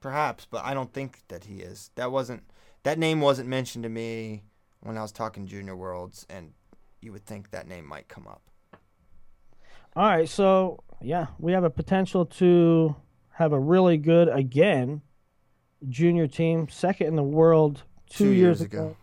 [0.00, 1.90] Perhaps, but I don't think that he is.
[1.96, 2.44] That wasn't
[2.84, 4.44] that name wasn't mentioned to me
[4.80, 6.54] when I was talking Junior Worlds and
[7.00, 8.42] you would think that name might come up.
[9.96, 12.94] All right, so yeah, we have a potential to
[13.32, 15.02] have a really good again
[15.88, 18.96] junior team, second in the world two, years, ago.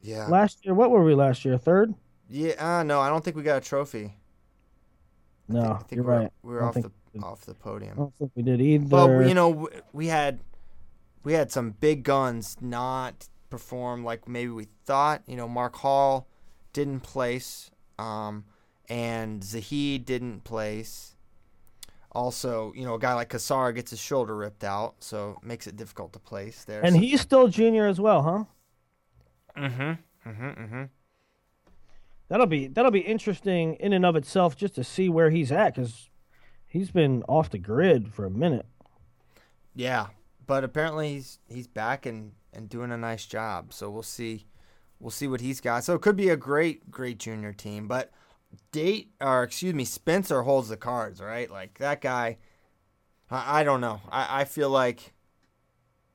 [0.00, 0.26] Yeah.
[0.26, 1.58] Last year, what were we last year?
[1.58, 1.94] Third?
[2.28, 4.14] yeah, uh, no, I don't think we got a trophy.
[5.48, 6.32] No, I think, I think you're we're, right.
[6.42, 6.90] we were off the
[7.22, 7.96] off the I podium.
[7.96, 8.86] don't think we did either.
[8.86, 10.40] But you know, we had
[11.22, 15.22] we had some big guns not perform like maybe we thought.
[15.26, 16.28] You know, Mark Hall
[16.72, 18.44] didn't place, um,
[18.88, 21.15] and Zahid didn't place.
[22.16, 25.76] Also, you know, a guy like Kassar gets his shoulder ripped out, so makes it
[25.76, 26.82] difficult to place there.
[26.82, 28.44] and he's still junior as well, huh?
[29.60, 30.82] mm-hmm, mm-hmm, mm-hmm.
[32.28, 35.74] That'll be that'll be interesting in and of itself just to see where he's at
[35.74, 36.08] because
[36.66, 38.64] he's been off the grid for a minute.
[39.74, 40.06] Yeah,
[40.46, 43.74] but apparently he's he's back and and doing a nice job.
[43.74, 44.46] So we'll see,
[44.98, 45.84] we'll see what he's got.
[45.84, 47.86] So it could be a great great junior team.
[47.86, 48.10] But
[48.72, 51.50] date or excuse me, Spencer holds the cards, right?
[51.50, 52.38] Like that guy.
[53.30, 54.00] I, I don't know.
[54.10, 55.12] I I feel like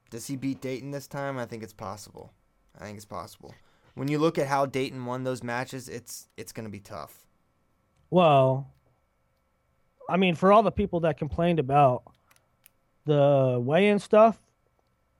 [0.09, 1.37] does he beat Daton this time?
[1.37, 2.33] I think it's possible.
[2.79, 3.53] I think it's possible.
[3.95, 7.25] When you look at how Daton won those matches, it's it's going to be tough.
[8.09, 8.67] Well,
[10.09, 12.03] I mean, for all the people that complained about
[13.05, 14.39] the weigh-in stuff,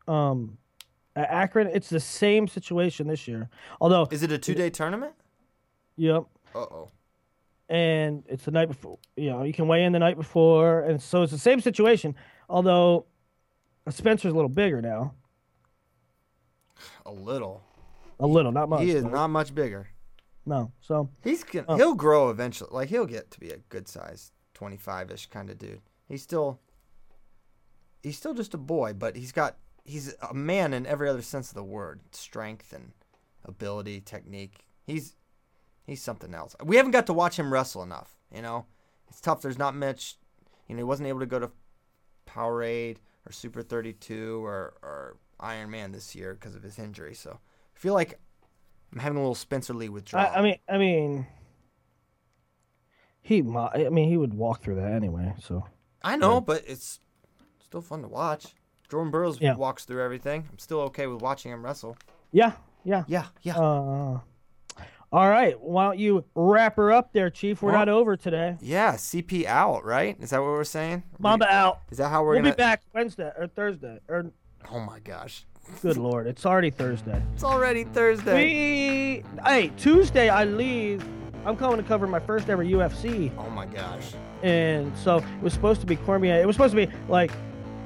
[0.08, 0.58] um,
[1.16, 3.50] at Akron, it's the same situation this year.
[3.80, 5.14] Although, Is it a two day tournament?
[5.96, 6.24] yep,
[6.56, 6.90] Uh oh.
[7.72, 9.00] And it's the night before.
[9.16, 12.16] You know, you can weigh in the night before, and so it's the same situation.
[12.50, 13.06] Although
[13.90, 15.14] Spencer's a little bigger now,
[17.06, 17.64] A little.
[18.20, 18.82] a little, not much.
[18.82, 19.10] He is though.
[19.10, 19.88] not much bigger.
[20.46, 21.76] No, so He's gonna, Oh.
[21.78, 22.70] he'll grow eventually.
[22.72, 25.82] Like he'll get to be a good size, twenty five ish kind of dude.
[26.08, 26.60] He's still
[28.04, 31.50] he's still just a boy, but he's got he's a man in every other sense
[31.50, 32.02] of the word.
[32.12, 32.92] Strength and
[33.46, 34.66] ability, technique.
[34.88, 35.16] He's
[35.86, 36.56] he's something else.
[36.64, 38.16] We haven't got to watch him wrestle enough.
[38.34, 38.66] You know,
[39.10, 39.42] it's tough.
[39.42, 40.18] There's not much.
[40.68, 41.52] You know, he wasn't able to go to
[42.28, 47.14] Powerade or Super 32 or or Iron Man this year because of his injury.
[47.14, 47.32] So
[47.76, 48.20] I feel like
[48.94, 50.28] I'm having a little Spencer Lee withdrawal.
[50.28, 51.28] I, I mean, I mean,
[53.22, 53.40] he.
[53.40, 55.34] I mean, he would walk through that anyway.
[55.42, 55.66] So
[56.04, 57.00] I know, but it's
[57.64, 58.48] still fun to watch.
[58.90, 59.56] Jordan Burroughs Yeah.
[59.56, 60.46] walks through everything.
[60.52, 61.98] I'm still okay with watching him wrestle.
[62.32, 62.54] yeah,
[62.84, 63.04] yeah.
[63.08, 63.58] Yeah, yeah.
[63.58, 64.20] Uh,
[65.12, 65.60] all right.
[65.60, 67.62] Why don't you wrap her up there, Chief?
[67.62, 68.58] We're Well- not over today.
[68.62, 70.16] yeah, CP out, right?
[70.20, 71.04] Is that what we're saying?
[71.20, 71.80] Mamba out.
[71.92, 72.54] Is that how we're We'll gonna?
[72.54, 74.00] be back Wednesday or Thursday.
[74.08, 74.32] Or
[74.72, 75.46] Oh my gosh,
[75.82, 77.20] good lord, it's already Thursday.
[77.34, 78.34] it's already Thursday.
[78.36, 81.04] We hey Tuesday I leave.
[81.46, 84.14] I'm coming to cover my first ever UFC, Oh my gosh.
[84.44, 86.40] and so it was supposed to be Cormier.
[86.40, 87.32] It was supposed to be like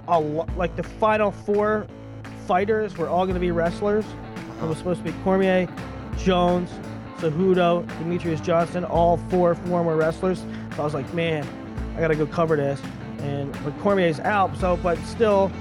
[0.10, 1.88] a lo- like the final four
[2.46, 4.06] fighters were all going to be wrestlers.
[4.06, 4.74] It was uh-huh.
[4.76, 5.68] supposed to be Cormier,
[6.18, 6.70] Jones,
[7.18, 10.40] Cejudo, Demetrious Johnson, all four former wrestlers.
[10.76, 11.48] So I was like, man,
[11.96, 12.82] I got to go cover this.
[13.20, 15.52] And but Cormier's out, so but still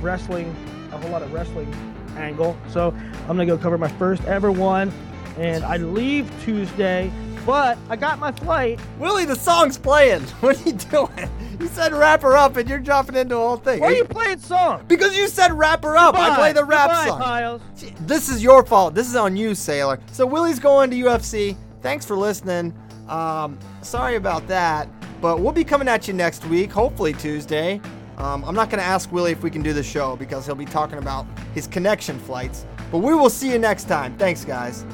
[0.00, 0.54] wrestling,
[0.92, 1.74] a whole lot of wrestling
[2.16, 2.56] angle.
[2.68, 4.92] So I'm gonna go cover my first ever one,
[5.38, 7.10] and I leave Tuesday.
[7.46, 8.80] But I got my flight.
[8.98, 10.22] Willie, the song's playing.
[10.40, 11.30] What are you doing?
[11.60, 13.80] You said wrap her up, and you're jumping into the whole thing.
[13.80, 14.82] Why are you playing songs?
[14.88, 16.14] Because you said wrap her up.
[16.14, 17.20] I play the rap Goodbye, song.
[17.20, 17.62] Pyles.
[18.00, 18.94] This is your fault.
[18.94, 20.00] This is on you, Saylor.
[20.12, 21.56] So Willie's going to UFC.
[21.82, 22.74] Thanks for listening.
[23.08, 24.88] Um, sorry about that,
[25.20, 27.80] but we'll be coming at you next week, hopefully Tuesday.
[28.16, 30.54] Um, I'm not going to ask Willie if we can do the show because he'll
[30.54, 32.66] be talking about his connection flights.
[32.92, 34.16] But we will see you next time.
[34.18, 34.84] Thanks, guys.